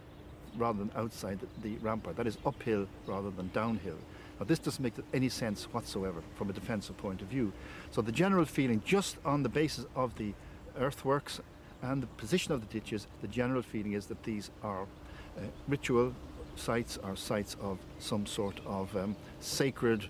rather 0.56 0.78
than 0.78 0.90
outside 0.96 1.38
the, 1.62 1.76
rampart. 1.78 2.16
That 2.16 2.26
is 2.26 2.38
uphill 2.46 2.86
rather 3.06 3.30
than 3.30 3.50
downhill. 3.52 3.98
Now, 4.38 4.46
this 4.46 4.58
doesn't 4.58 4.82
make 4.82 4.94
any 5.12 5.28
sense 5.28 5.64
whatsoever 5.64 6.22
from 6.36 6.48
a 6.48 6.52
defensive 6.52 6.96
point 6.96 7.20
of 7.20 7.28
view. 7.28 7.52
So, 7.90 8.00
the 8.00 8.12
general 8.12 8.46
feeling, 8.46 8.82
just 8.84 9.16
on 9.24 9.42
the 9.42 9.48
basis 9.48 9.84
of 9.94 10.16
the 10.16 10.32
earthworks 10.78 11.40
and 11.82 12.02
the 12.02 12.06
position 12.06 12.52
of 12.52 12.60
the 12.60 12.80
ditches, 12.80 13.06
the 13.20 13.28
general 13.28 13.62
feeling 13.62 13.92
is 13.92 14.06
that 14.06 14.22
these 14.22 14.50
are 14.62 14.82
uh, 14.82 15.42
ritual 15.68 16.14
sites 16.56 16.98
are 17.02 17.16
sites 17.16 17.56
of 17.60 17.78
some 17.98 18.26
sort 18.26 18.60
of 18.66 18.94
um, 18.96 19.16
sacred, 19.40 20.04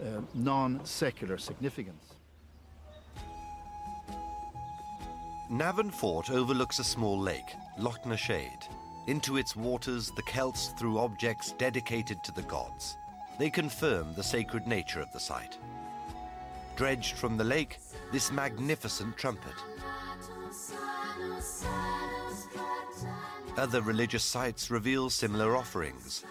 uh, 0.00 0.20
non 0.34 0.84
secular 0.84 1.38
significance. 1.38 2.15
Navan 5.48 5.90
Fort 5.90 6.28
overlooks 6.30 6.80
a 6.80 6.84
small 6.84 7.16
lake, 7.20 7.54
Loughnashade. 7.78 8.68
Into 9.06 9.36
its 9.36 9.54
waters, 9.54 10.10
the 10.10 10.22
Celts 10.22 10.74
threw 10.76 10.98
objects 10.98 11.52
dedicated 11.52 12.24
to 12.24 12.32
the 12.32 12.42
gods. 12.42 12.98
They 13.38 13.48
confirm 13.48 14.12
the 14.14 14.24
sacred 14.24 14.66
nature 14.66 15.00
of 15.00 15.12
the 15.12 15.20
site. 15.20 15.56
Dredged 16.74 17.16
from 17.16 17.36
the 17.36 17.44
lake, 17.44 17.78
this 18.10 18.32
magnificent 18.32 19.16
trumpet. 19.16 19.54
Other 23.56 23.82
religious 23.82 24.24
sites 24.24 24.68
reveal 24.68 25.10
similar 25.10 25.56
offerings. 25.56 26.24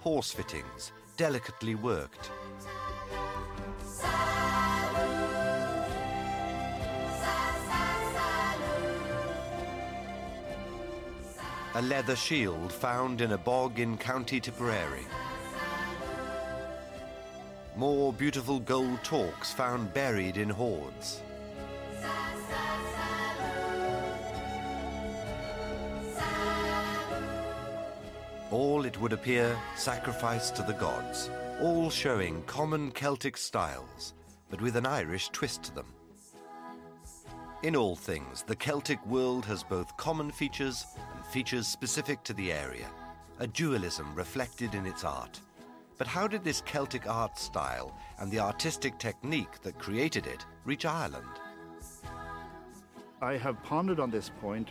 Horse 0.00 0.32
fittings, 0.32 0.92
delicately 1.18 1.74
worked. 1.74 2.30
A 11.74 11.82
leather 11.82 12.16
shield 12.16 12.72
found 12.72 13.20
in 13.20 13.30
a 13.30 13.38
bog 13.38 13.78
in 13.78 13.96
County 13.96 14.40
Tipperary. 14.40 15.06
More 17.76 18.12
beautiful 18.12 18.58
gold 18.58 19.04
torques 19.04 19.52
found 19.52 19.94
buried 19.94 20.36
in 20.36 20.50
hoards. 20.50 21.22
All, 28.50 28.84
it 28.84 29.00
would 29.00 29.12
appear, 29.12 29.56
sacrificed 29.76 30.56
to 30.56 30.62
the 30.64 30.72
gods, 30.72 31.30
all 31.60 31.88
showing 31.88 32.42
common 32.48 32.90
Celtic 32.90 33.36
styles, 33.36 34.14
but 34.48 34.60
with 34.60 34.74
an 34.74 34.86
Irish 34.86 35.28
twist 35.28 35.62
to 35.62 35.74
them. 35.76 35.86
In 37.62 37.76
all 37.76 37.94
things, 37.94 38.42
the 38.42 38.56
Celtic 38.56 39.04
world 39.04 39.44
has 39.44 39.62
both 39.62 39.94
common 39.98 40.30
features 40.30 40.86
and 41.14 41.22
features 41.26 41.66
specific 41.66 42.22
to 42.24 42.32
the 42.32 42.50
area, 42.50 42.86
a 43.38 43.46
dualism 43.46 44.14
reflected 44.14 44.74
in 44.74 44.86
its 44.86 45.04
art. 45.04 45.38
But 45.98 46.06
how 46.06 46.26
did 46.26 46.42
this 46.42 46.62
Celtic 46.62 47.06
art 47.06 47.38
style 47.38 47.94
and 48.18 48.30
the 48.30 48.40
artistic 48.40 48.98
technique 48.98 49.60
that 49.60 49.78
created 49.78 50.26
it 50.26 50.46
reach 50.64 50.86
Ireland? 50.86 51.26
I 53.20 53.34
have 53.34 53.62
pondered 53.62 54.00
on 54.00 54.10
this 54.10 54.30
point 54.40 54.70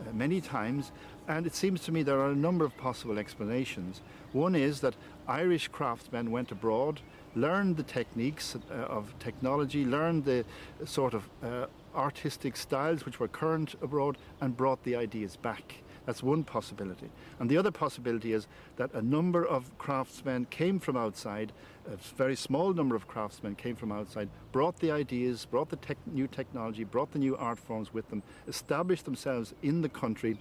uh, 0.00 0.12
many 0.12 0.40
times, 0.40 0.92
and 1.26 1.44
it 1.44 1.56
seems 1.56 1.80
to 1.86 1.92
me 1.92 2.04
there 2.04 2.20
are 2.20 2.30
a 2.30 2.36
number 2.36 2.64
of 2.64 2.76
possible 2.76 3.18
explanations. 3.18 4.00
One 4.32 4.54
is 4.54 4.80
that 4.82 4.94
Irish 5.26 5.66
craftsmen 5.66 6.30
went 6.30 6.52
abroad, 6.52 7.00
learned 7.34 7.76
the 7.76 7.82
techniques 7.82 8.54
uh, 8.70 8.74
of 8.74 9.12
technology, 9.18 9.84
learned 9.84 10.24
the 10.24 10.44
sort 10.84 11.14
of 11.14 11.28
uh, 11.42 11.66
artistic 11.98 12.56
styles 12.56 13.04
which 13.04 13.20
were 13.20 13.28
current 13.28 13.74
abroad, 13.82 14.16
and 14.40 14.56
brought 14.56 14.82
the 14.84 14.96
ideas 14.96 15.36
back. 15.36 15.82
That's 16.06 16.22
one 16.22 16.42
possibility. 16.42 17.10
And 17.38 17.50
the 17.50 17.58
other 17.58 17.70
possibility 17.70 18.32
is 18.32 18.46
that 18.76 18.94
a 18.94 19.02
number 19.02 19.44
of 19.44 19.76
craftsmen 19.76 20.46
came 20.46 20.78
from 20.78 20.96
outside, 20.96 21.52
a 21.86 21.96
very 22.16 22.34
small 22.34 22.72
number 22.72 22.96
of 22.96 23.06
craftsmen 23.06 23.54
came 23.56 23.76
from 23.76 23.92
outside, 23.92 24.30
brought 24.50 24.78
the 24.78 24.90
ideas, 24.90 25.44
brought 25.44 25.68
the 25.68 25.76
tech, 25.76 25.98
new 26.06 26.26
technology, 26.26 26.84
brought 26.84 27.12
the 27.12 27.18
new 27.18 27.36
art 27.36 27.58
forms 27.58 27.92
with 27.92 28.08
them, 28.08 28.22
established 28.46 29.04
themselves 29.04 29.52
in 29.62 29.82
the 29.82 29.88
country, 29.90 30.38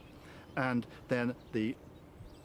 and 0.55 0.87
then 1.09 1.35
the 1.51 1.75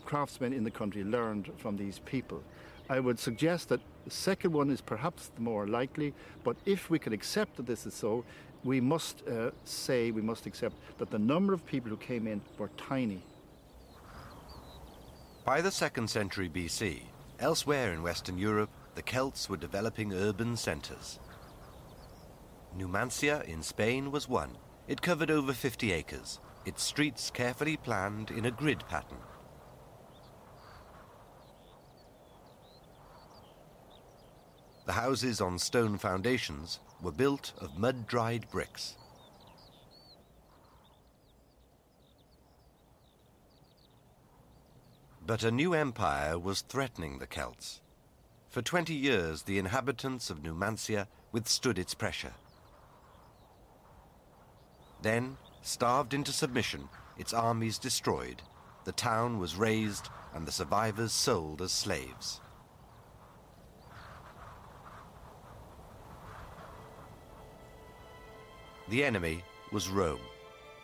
craftsmen 0.05 0.53
in 0.53 0.65
the 0.65 0.71
country 0.71 1.05
learned 1.05 1.49
from 1.59 1.77
these 1.77 2.01
people. 2.01 2.43
I 2.91 2.99
would 2.99 3.21
suggest 3.21 3.69
that 3.69 3.81
the 4.05 4.11
second 4.11 4.53
one 4.53 4.69
is 4.69 4.81
perhaps 4.81 5.31
the 5.35 5.43
more 5.43 5.69
likely, 5.69 6.13
but 6.43 6.57
if 6.67 6.91
we 6.91 6.99
can 6.99 7.13
accept 7.13 7.57
that 7.57 7.67
this 7.67 7.87
is 7.87 7.95
so, 7.95 8.25
we 8.65 8.81
must 8.81 9.27
uh, 9.27 9.51
say, 9.65 10.11
we 10.11 10.23
must 10.23 10.47
accept 10.47 10.77
that 10.99 11.11
the 11.11 11.19
number 11.19 11.53
of 11.53 11.67
people 11.67 11.91
who 11.91 11.97
came 11.97 12.27
in 12.27 12.41
were 12.59 12.71
tiny. 12.77 13.23
By 15.45 15.61
the 15.61 15.71
2nd 15.71 16.09
century 16.09 16.49
BC, 16.49 17.03
elsewhere 17.41 17.93
in 17.93 18.03
Western 18.03 18.39
Europe, 18.39 18.71
the 18.95 19.03
Celts 19.03 19.49
were 19.49 19.57
developing 19.57 20.13
urban 20.13 20.57
centres. 20.57 21.19
Numancia 22.79 23.45
in 23.49 23.63
Spain 23.63 24.11
was 24.13 24.29
one. 24.29 24.57
It 24.87 25.03
covered 25.03 25.31
over 25.31 25.53
50 25.53 25.93
acres, 25.93 26.39
its 26.65 26.83
streets 26.83 27.31
carefully 27.31 27.77
planned 27.77 28.31
in 28.31 28.45
a 28.45 28.51
grid 28.51 28.85
pattern. 28.89 29.19
The 34.87 34.93
houses 34.93 35.41
on 35.41 35.59
stone 35.59 35.97
foundations 35.97 36.81
were 37.03 37.13
built 37.13 37.53
of 37.59 37.79
mud-dried 37.79 38.49
bricks. 38.51 38.97
But 45.27 45.43
a 45.43 45.51
new 45.51 45.73
empire 45.73 46.39
was 46.39 46.63
threatening 46.63 47.19
the 47.19 47.27
Celts. 47.27 47.81
For 48.51 48.61
20 48.61 48.95
years, 48.95 49.43
the 49.43 49.59
inhabitants 49.59 50.31
of 50.31 50.43
Numancia 50.43 51.07
withstood 51.33 51.79
its 51.79 51.95
pressure. 51.95 52.35
Then, 55.01 55.39
starved 55.63 56.13
into 56.13 56.33
submission, 56.33 56.89
its 57.17 57.33
armies 57.33 57.79
destroyed, 57.79 58.43
the 58.85 58.93
town 58.93 59.39
was 59.39 59.57
razed 59.57 60.11
and 60.35 60.47
the 60.47 60.53
survivors 60.53 61.13
sold 61.13 61.63
as 61.63 61.73
slaves. 61.73 62.42
The 68.89 69.05
enemy 69.05 69.45
was 69.71 69.89
Rome, 69.89 70.21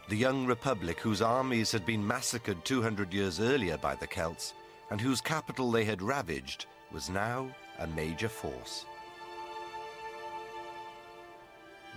the 0.08 0.16
young 0.16 0.46
republic 0.46 1.00
whose 1.00 1.20
armies 1.20 1.72
had 1.72 1.84
been 1.84 2.06
massacred 2.06 2.64
200 2.64 3.12
years 3.12 3.40
earlier 3.40 3.76
by 3.76 3.96
the 3.96 4.06
Celts 4.06 4.54
and 4.90 5.00
whose 5.00 5.20
capital 5.20 5.70
they 5.70 5.84
had 5.84 6.00
ravaged 6.00 6.66
was 6.92 7.10
now 7.10 7.50
a 7.78 7.86
major 7.88 8.28
force. 8.28 8.86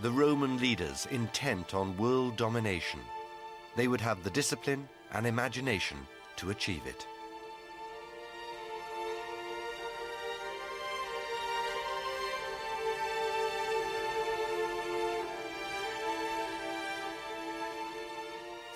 The 0.02 0.12
Roman 0.12 0.58
leaders 0.58 1.08
intent 1.12 1.76
on 1.76 1.96
world 1.98 2.36
domination, 2.36 3.00
they 3.76 3.88
would 3.88 4.02
have 4.02 4.24
the 4.24 4.32
discipline 4.32 4.90
and 5.14 5.28
imagination 5.28 5.98
to 6.38 6.50
achieve 6.50 6.86
it. 6.88 7.06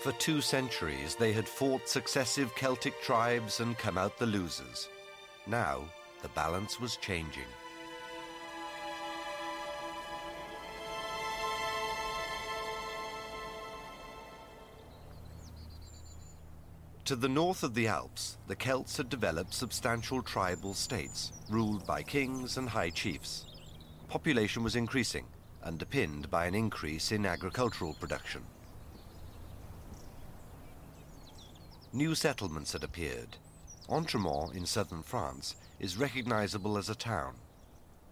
For 0.06 0.12
two 0.12 0.40
centuries, 0.40 1.16
they 1.16 1.34
had 1.34 1.50
fought 1.50 1.90
successive 1.90 2.54
Celtic 2.54 3.02
tribes 3.02 3.60
and 3.60 3.76
come 3.76 3.98
out 3.98 4.20
the 4.20 4.28
losers. 4.28 4.88
Now, 5.48 5.82
the 6.22 6.28
balance 6.28 6.80
was 6.80 6.98
changing. 6.98 7.48
To 17.06 17.16
the 17.16 17.28
north 17.28 17.64
of 17.64 17.74
the 17.74 17.88
Alps, 17.88 18.38
the 18.46 18.56
Celts 18.56 18.98
had 18.98 19.10
developed 19.10 19.56
substantial 19.56 20.22
tribal 20.22 20.76
states, 20.76 21.32
ruled 21.50 21.88
by 21.88 22.04
kings 22.04 22.58
and 22.58 22.70
high 22.70 22.92
chiefs. 22.92 23.46
Population 24.08 24.64
was 24.64 24.76
increasing, 24.76 25.26
underpinned 25.64 26.30
by 26.30 26.46
an 26.46 26.54
increase 26.54 27.12
in 27.12 27.26
agricultural 27.26 27.96
production. 27.96 28.44
New 31.96 32.14
settlements 32.14 32.74
had 32.74 32.84
appeared. 32.84 33.38
Entremont 33.88 34.54
in 34.54 34.66
southern 34.66 35.02
France 35.02 35.56
is 35.80 35.96
recognizable 35.96 36.78
as 36.78 36.90
a 36.90 36.96
town. 36.96 37.36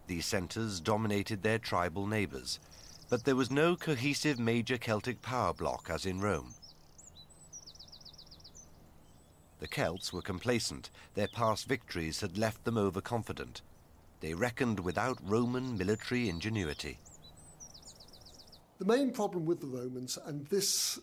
These 0.07 0.25
centres 0.25 0.79
dominated 0.79 1.43
their 1.43 1.59
tribal 1.59 2.07
neighbours, 2.07 2.61
but 3.09 3.25
there 3.25 3.35
was 3.35 3.51
no 3.51 3.75
cohesive 3.75 4.39
major 4.39 4.77
Celtic 4.77 5.21
power 5.21 5.51
block 5.51 5.89
as 5.89 6.05
in 6.05 6.21
Rome. 6.21 6.53
The 9.59 9.67
Celts 9.67 10.13
were 10.13 10.21
complacent. 10.21 10.89
Their 11.15 11.27
past 11.27 11.67
victories 11.67 12.21
had 12.21 12.37
left 12.37 12.63
them 12.63 12.77
overconfident. 12.77 13.61
They 14.21 14.33
reckoned 14.33 14.79
without 14.79 15.17
Roman 15.21 15.77
military 15.77 16.29
ingenuity. 16.29 16.99
The 18.79 18.85
main 18.85 19.11
problem 19.11 19.45
with 19.45 19.59
the 19.59 19.67
Romans, 19.67 20.17
and 20.25 20.47
this 20.47 20.99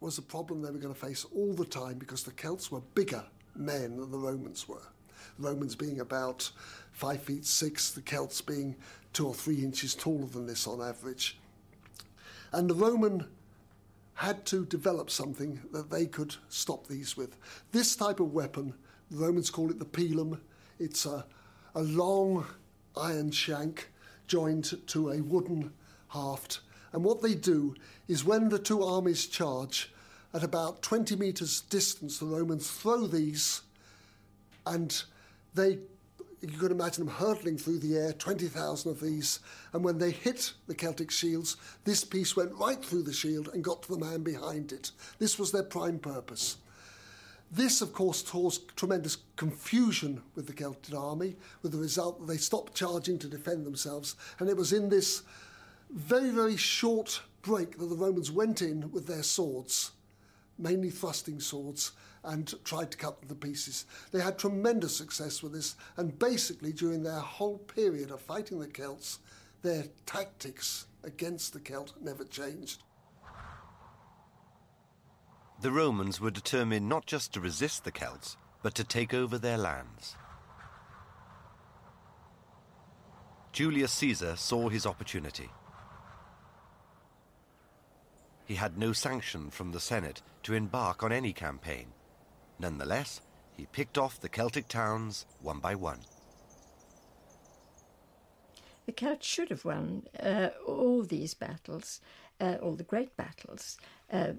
was 0.00 0.18
a 0.18 0.22
problem 0.22 0.62
they 0.62 0.70
were 0.70 0.78
going 0.78 0.94
to 0.94 1.00
face 1.00 1.24
all 1.34 1.54
the 1.54 1.64
time 1.64 1.98
because 1.98 2.22
the 2.22 2.32
Celts 2.32 2.70
were 2.70 2.80
bigger 2.94 3.24
men 3.54 3.96
than 3.96 4.10
the 4.10 4.18
Romans 4.18 4.68
were. 4.68 4.82
The 5.38 5.48
Romans 5.48 5.74
being 5.74 6.00
about 6.00 6.50
five 6.92 7.22
feet 7.22 7.44
six, 7.44 7.90
the 7.90 8.02
Celts 8.02 8.40
being 8.40 8.76
two 9.12 9.26
or 9.26 9.34
three 9.34 9.62
inches 9.62 9.94
taller 9.94 10.26
than 10.26 10.46
this 10.46 10.66
on 10.66 10.80
average. 10.80 11.38
And 12.52 12.68
the 12.68 12.74
Roman 12.74 13.26
had 14.14 14.46
to 14.46 14.64
develop 14.64 15.10
something 15.10 15.60
that 15.72 15.90
they 15.90 16.06
could 16.06 16.34
stop 16.48 16.86
these 16.86 17.16
with. 17.16 17.36
This 17.72 17.96
type 17.96 18.20
of 18.20 18.32
weapon, 18.32 18.74
the 19.10 19.18
Romans 19.18 19.50
call 19.50 19.70
it 19.70 19.78
the 19.78 19.84
pilum. 19.84 20.40
It's 20.78 21.04
a, 21.04 21.24
a 21.74 21.82
long 21.82 22.46
iron 22.96 23.30
shank 23.30 23.88
joined 24.26 24.86
to 24.88 25.10
a 25.10 25.20
wooden 25.20 25.72
haft 26.08 26.60
and 26.96 27.04
what 27.04 27.20
they 27.20 27.34
do 27.34 27.74
is 28.08 28.24
when 28.24 28.48
the 28.48 28.58
two 28.58 28.82
armies 28.82 29.26
charge, 29.26 29.92
at 30.32 30.42
about 30.42 30.80
20 30.80 31.14
metres 31.16 31.60
distance, 31.60 32.18
the 32.18 32.24
Romans 32.24 32.70
throw 32.70 33.06
these 33.06 33.60
and 34.64 35.02
they 35.52 35.78
you 36.40 36.58
could 36.58 36.70
imagine 36.70 37.04
them 37.04 37.14
hurtling 37.14 37.58
through 37.58 37.80
the 37.80 37.98
air, 37.98 38.12
20,000 38.14 38.90
of 38.90 39.00
these, 39.00 39.40
and 39.74 39.84
when 39.84 39.98
they 39.98 40.10
hit 40.10 40.54
the 40.68 40.74
Celtic 40.74 41.10
shields, 41.10 41.58
this 41.84 42.02
piece 42.02 42.34
went 42.34 42.54
right 42.54 42.82
through 42.82 43.02
the 43.02 43.12
shield 43.12 43.50
and 43.52 43.62
got 43.62 43.82
to 43.82 43.92
the 43.92 44.04
man 44.04 44.22
behind 44.22 44.72
it. 44.72 44.92
This 45.18 45.38
was 45.38 45.52
their 45.52 45.64
prime 45.64 45.98
purpose. 45.98 46.56
This, 47.50 47.82
of 47.82 47.92
course, 47.92 48.22
caused 48.22 48.74
tremendous 48.76 49.18
confusion 49.36 50.22
with 50.34 50.46
the 50.46 50.52
Celtic 50.52 50.94
army, 50.94 51.36
with 51.62 51.72
the 51.72 51.78
result 51.78 52.20
that 52.20 52.26
they 52.26 52.38
stopped 52.38 52.74
charging 52.74 53.18
to 53.18 53.28
defend 53.28 53.66
themselves, 53.66 54.16
and 54.38 54.48
it 54.48 54.56
was 54.56 54.72
in 54.72 54.88
this 54.88 55.22
very, 55.90 56.30
very 56.30 56.56
short 56.56 57.22
break 57.42 57.78
that 57.78 57.86
the 57.86 57.96
Romans 57.96 58.30
went 58.30 58.60
in 58.60 58.90
with 58.90 59.06
their 59.06 59.22
swords, 59.22 59.92
mainly 60.58 60.90
thrusting 60.90 61.40
swords, 61.40 61.92
and 62.24 62.54
tried 62.64 62.90
to 62.90 62.98
cut 62.98 63.20
them 63.20 63.28
to 63.28 63.34
pieces. 63.34 63.86
They 64.10 64.20
had 64.20 64.38
tremendous 64.38 64.96
success 64.96 65.42
with 65.42 65.52
this, 65.52 65.76
and 65.96 66.18
basically, 66.18 66.72
during 66.72 67.02
their 67.02 67.20
whole 67.20 67.58
period 67.58 68.10
of 68.10 68.20
fighting 68.20 68.58
the 68.58 68.66
Celts, 68.66 69.20
their 69.62 69.84
tactics 70.06 70.86
against 71.04 71.52
the 71.52 71.60
Celt 71.60 71.92
never 72.00 72.24
changed. 72.24 72.82
The 75.62 75.70
Romans 75.70 76.20
were 76.20 76.30
determined 76.30 76.88
not 76.88 77.06
just 77.06 77.32
to 77.32 77.40
resist 77.40 77.84
the 77.84 77.92
Celts, 77.92 78.36
but 78.62 78.74
to 78.74 78.84
take 78.84 79.14
over 79.14 79.38
their 79.38 79.56
lands. 79.56 80.16
Julius 83.52 83.92
Caesar 83.92 84.36
saw 84.36 84.68
his 84.68 84.84
opportunity. 84.84 85.48
He 88.46 88.54
had 88.54 88.78
no 88.78 88.92
sanction 88.92 89.50
from 89.50 89.72
the 89.72 89.80
Senate 89.80 90.22
to 90.44 90.54
embark 90.54 91.02
on 91.02 91.12
any 91.12 91.32
campaign. 91.32 91.86
Nonetheless, 92.58 93.20
he 93.56 93.66
picked 93.66 93.98
off 93.98 94.20
the 94.20 94.28
Celtic 94.28 94.68
towns 94.68 95.26
one 95.40 95.58
by 95.58 95.74
one. 95.74 96.00
The 98.86 98.92
Celts 98.92 99.26
should 99.26 99.50
have 99.50 99.64
won 99.64 100.06
uh, 100.20 100.50
all 100.64 101.02
these 101.02 101.34
battles, 101.34 102.00
uh, 102.40 102.56
all 102.62 102.76
the 102.76 102.84
great 102.84 103.16
battles, 103.16 103.78
Uh, 104.12 104.34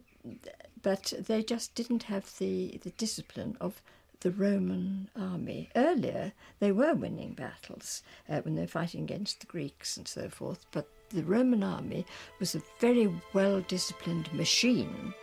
but 0.81 1.13
they 1.19 1.43
just 1.43 1.75
didn't 1.75 2.03
have 2.03 2.37
the, 2.37 2.79
the 2.83 2.91
discipline 2.91 3.57
of 3.59 3.81
the 4.21 4.31
Roman 4.31 5.09
army. 5.15 5.69
Earlier, 5.75 6.31
they 6.59 6.71
were 6.71 6.93
winning 6.93 7.33
battles 7.33 8.01
uh, 8.29 8.41
when 8.41 8.55
they 8.55 8.61
were 8.61 8.67
fighting 8.67 9.03
against 9.03 9.39
the 9.41 9.45
Greeks 9.45 9.97
and 9.97 10.07
so 10.07 10.29
forth, 10.29 10.65
but 10.71 10.87
the 11.09 11.23
Roman 11.23 11.63
army 11.63 12.05
was 12.39 12.55
a 12.55 12.61
very 12.79 13.13
well 13.33 13.61
disciplined 13.61 14.31
machine. 14.33 15.13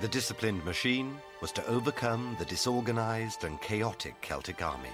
The 0.00 0.08
disciplined 0.08 0.64
machine 0.64 1.16
was 1.40 1.52
to 1.52 1.66
overcome 1.66 2.36
the 2.38 2.44
disorganized 2.44 3.44
and 3.44 3.60
chaotic 3.60 4.20
Celtic 4.20 4.62
army. 4.62 4.90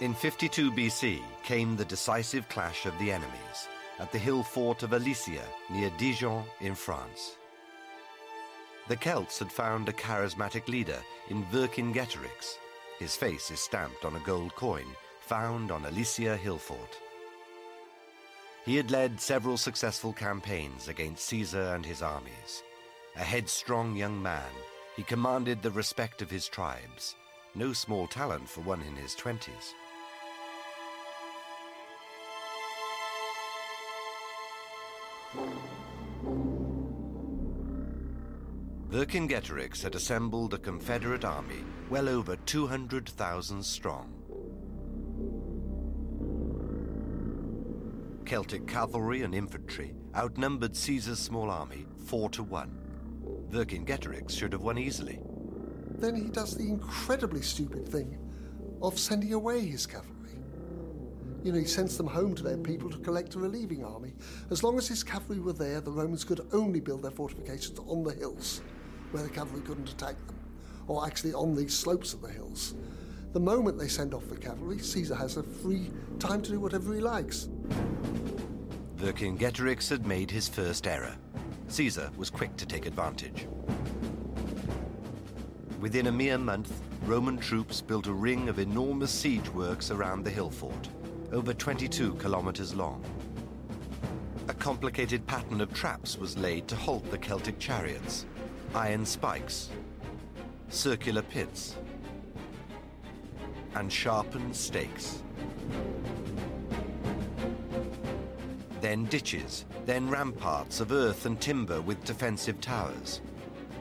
In 0.00 0.14
52 0.14 0.72
BC 0.72 1.20
came 1.42 1.76
the 1.76 1.84
decisive 1.84 2.48
clash 2.48 2.86
of 2.86 2.98
the 2.98 3.12
enemies 3.12 3.68
at 3.98 4.10
the 4.10 4.18
hill 4.18 4.42
fort 4.42 4.82
of 4.82 4.90
Alesia 4.90 5.44
near 5.70 5.90
Dijon 5.98 6.44
in 6.60 6.74
France. 6.74 7.36
The 8.88 8.96
Celts 8.96 9.38
had 9.38 9.52
found 9.52 9.88
a 9.88 9.92
charismatic 9.92 10.66
leader 10.66 10.98
in 11.28 11.44
Vercingetorix. 11.46 12.56
His 12.98 13.14
face 13.14 13.50
is 13.50 13.60
stamped 13.60 14.04
on 14.04 14.16
a 14.16 14.20
gold 14.20 14.54
coin 14.56 14.86
found 15.30 15.70
on 15.70 15.84
Alesia 15.84 16.36
hill 16.36 16.58
fort. 16.58 16.98
He 18.64 18.74
had 18.74 18.90
led 18.90 19.20
several 19.20 19.56
successful 19.56 20.12
campaigns 20.12 20.88
against 20.88 21.24
Caesar 21.26 21.72
and 21.72 21.86
his 21.86 22.02
armies. 22.02 22.64
A 23.14 23.20
headstrong 23.22 23.96
young 23.96 24.20
man, 24.20 24.50
he 24.96 25.04
commanded 25.04 25.62
the 25.62 25.70
respect 25.70 26.20
of 26.20 26.32
his 26.32 26.48
tribes. 26.48 27.14
No 27.54 27.72
small 27.72 28.08
talent 28.08 28.48
for 28.48 28.62
one 28.62 28.82
in 28.82 28.96
his 28.96 29.14
twenties. 29.14 29.72
Vercingetorix 38.90 39.80
had 39.80 39.94
assembled 39.94 40.54
a 40.54 40.58
Confederate 40.58 41.24
army 41.24 41.62
well 41.88 42.08
over 42.08 42.34
200,000 42.34 43.64
strong. 43.64 44.19
Celtic 48.30 48.64
cavalry 48.68 49.22
and 49.22 49.34
infantry 49.34 49.92
outnumbered 50.14 50.76
Caesar's 50.76 51.18
small 51.18 51.50
army 51.50 51.84
four 52.06 52.30
to 52.30 52.44
one. 52.44 52.70
Vercingetorix 53.50 54.30
should 54.30 54.52
have 54.52 54.62
won 54.62 54.78
easily. 54.78 55.18
Then 55.98 56.14
he 56.14 56.28
does 56.30 56.56
the 56.56 56.62
incredibly 56.62 57.42
stupid 57.42 57.88
thing 57.88 58.16
of 58.82 59.00
sending 59.00 59.32
away 59.32 59.66
his 59.66 59.84
cavalry. 59.84 60.38
You 61.42 61.50
know, 61.50 61.58
he 61.58 61.64
sends 61.64 61.96
them 61.96 62.06
home 62.06 62.36
to 62.36 62.44
their 62.44 62.56
people 62.56 62.88
to 62.90 62.98
collect 62.98 63.34
a 63.34 63.40
relieving 63.40 63.84
army. 63.84 64.12
As 64.52 64.62
long 64.62 64.78
as 64.78 64.86
his 64.86 65.02
cavalry 65.02 65.40
were 65.40 65.52
there, 65.52 65.80
the 65.80 65.90
Romans 65.90 66.22
could 66.22 66.46
only 66.52 66.78
build 66.78 67.02
their 67.02 67.10
fortifications 67.10 67.80
on 67.80 68.04
the 68.04 68.14
hills, 68.14 68.62
where 69.10 69.24
the 69.24 69.28
cavalry 69.28 69.62
couldn't 69.62 69.90
attack 69.90 70.14
them, 70.28 70.38
or 70.86 71.04
actually 71.04 71.34
on 71.34 71.56
the 71.56 71.68
slopes 71.68 72.14
of 72.14 72.22
the 72.22 72.30
hills. 72.30 72.76
The 73.32 73.40
moment 73.40 73.76
they 73.76 73.88
send 73.88 74.14
off 74.14 74.28
the 74.28 74.36
cavalry, 74.36 74.78
Caesar 74.78 75.16
has 75.16 75.36
a 75.36 75.42
free 75.42 75.90
time 76.20 76.42
to 76.42 76.52
do 76.52 76.60
whatever 76.60 76.94
he 76.94 77.00
likes. 77.00 77.48
Vercingetorix 79.00 79.88
had 79.88 80.06
made 80.06 80.30
his 80.30 80.46
first 80.46 80.86
error. 80.86 81.16
Caesar 81.68 82.10
was 82.18 82.28
quick 82.28 82.54
to 82.58 82.66
take 82.66 82.84
advantage. 82.84 83.46
Within 85.80 86.08
a 86.08 86.12
mere 86.12 86.36
month, 86.36 86.82
Roman 87.06 87.38
troops 87.38 87.80
built 87.80 88.08
a 88.08 88.12
ring 88.12 88.50
of 88.50 88.58
enormous 88.58 89.10
siege 89.10 89.48
works 89.54 89.90
around 89.90 90.22
the 90.22 90.30
hill 90.30 90.50
fort 90.50 90.90
over 91.32 91.54
22 91.54 92.14
kilometers 92.14 92.74
long. 92.74 93.02
A 94.48 94.54
complicated 94.54 95.26
pattern 95.26 95.62
of 95.62 95.72
traps 95.72 96.18
was 96.18 96.36
laid 96.36 96.68
to 96.68 96.76
halt 96.76 97.10
the 97.10 97.18
Celtic 97.18 97.58
chariots. 97.58 98.26
Iron 98.74 99.06
spikes, 99.06 99.70
circular 100.68 101.22
pits, 101.22 101.76
and 103.74 103.90
sharpened 103.90 104.54
stakes. 104.54 105.22
Then 108.80 109.04
ditches, 109.04 109.66
then 109.84 110.08
ramparts 110.08 110.80
of 110.80 110.90
earth 110.90 111.26
and 111.26 111.38
timber 111.38 111.82
with 111.82 112.02
defensive 112.04 112.60
towers. 112.60 113.20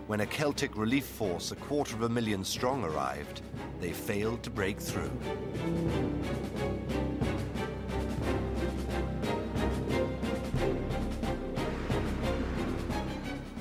When 0.08 0.22
a 0.22 0.26
Celtic 0.26 0.76
relief 0.76 1.06
force 1.06 1.52
a 1.52 1.56
quarter 1.56 1.96
of 1.96 2.02
a 2.02 2.10
million 2.10 2.44
strong 2.44 2.84
arrived, 2.84 3.42
they 3.80 3.94
failed 3.94 4.44
to 4.44 4.50
break 4.50 4.80
through. 4.80 5.12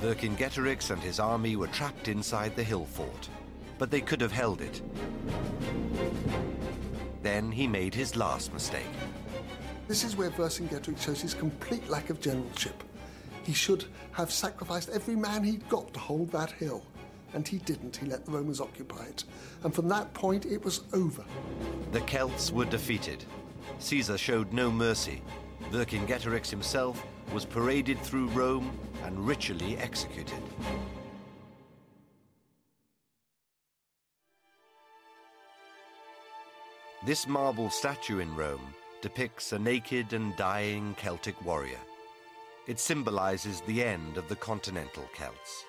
Vercingetorix 0.01 0.91
and 0.91 1.03
his 1.03 1.21
army 1.21 1.55
were 1.55 1.67
trapped 1.69 2.09
inside 2.09 2.57
the 2.57 2.65
hill 2.65 2.85
fort, 2.85 3.29
but 3.79 3.91
they 3.91 4.01
could 4.01 4.21
have 4.21 4.33
held 4.33 4.61
it. 4.61 4.83
Then 7.23 7.53
he 7.53 7.67
made 7.67 7.95
his 7.95 8.17
last 8.17 8.53
mistake. 8.53 8.87
This 9.89 10.05
is 10.05 10.17
where 10.17 10.29
Vercingetorix 10.29 11.01
shows 11.01 11.23
his 11.23 11.33
complete 11.33 11.89
lack 11.89 12.11
of 12.11 12.21
generalship. 12.21 12.85
He 13.43 13.55
should 13.55 13.87
have 14.13 14.31
sacrificed 14.31 14.91
every 14.91 15.17
man 15.17 15.43
he'd 15.43 15.67
got 15.71 15.95
to 15.95 15.99
hold 15.99 16.31
that 16.33 16.51
hill. 16.51 16.85
And 17.33 17.49
he 17.49 17.57
didn't. 17.57 17.97
He 17.97 18.05
let 18.05 18.27
the 18.27 18.33
Romans 18.33 18.61
occupy 18.61 19.05
it. 19.05 19.25
And 19.65 19.75
from 19.75 19.89
that 19.89 20.13
point, 20.13 20.45
it 20.45 20.63
was 20.63 20.83
over. 20.93 21.25
The 21.93 22.03
Celts 22.03 22.53
were 22.53 22.67
defeated. 22.67 23.25
Caesar 23.79 24.19
showed 24.19 24.53
no 24.53 24.71
mercy. 24.71 25.23
Vercingetorix 25.71 26.51
himself 26.51 27.03
was 27.33 27.47
paraded 27.47 27.99
through 28.01 28.29
Rome 28.29 28.71
and 29.05 29.27
ritually 29.27 29.79
executed. 29.79 30.43
This 37.07 37.27
marble 37.27 37.71
statue 37.71 38.19
in 38.19 38.35
Rome 38.37 38.75
depicts 39.01 39.53
a 39.53 39.59
naked 39.59 40.13
and 40.13 40.37
dying 40.37 40.95
Celtic 40.99 41.45
warrior. 41.45 41.81
It 42.67 42.79
symbolizes 42.79 43.61
the 43.63 43.83
end 43.83 44.17
of 44.17 44.29
the 44.29 44.37
continental 44.37 45.09
Celts, 45.15 45.65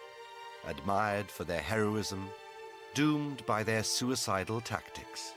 admired 0.67 1.29
for 1.31 1.43
their 1.43 1.61
heroism, 1.61 2.29
doomed 2.93 3.45
by 3.45 3.63
their 3.63 3.83
suicidal 3.83 4.61
tactics. 4.61 5.33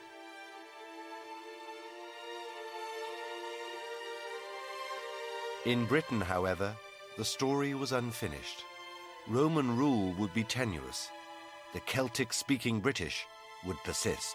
In 5.65 5.87
Britain, 5.87 6.21
however, 6.21 6.75
the 7.17 7.25
story 7.25 7.75
was 7.75 7.93
unfinished. 7.93 8.65
Roman 9.29 9.77
rule 9.77 10.13
would 10.15 10.35
be 10.35 10.43
tenuous. 10.43 11.09
The 11.73 11.81
Celtic 11.81 12.33
speaking 12.33 12.81
British 12.81 13.25
would 13.65 13.77
persist. 13.85 14.35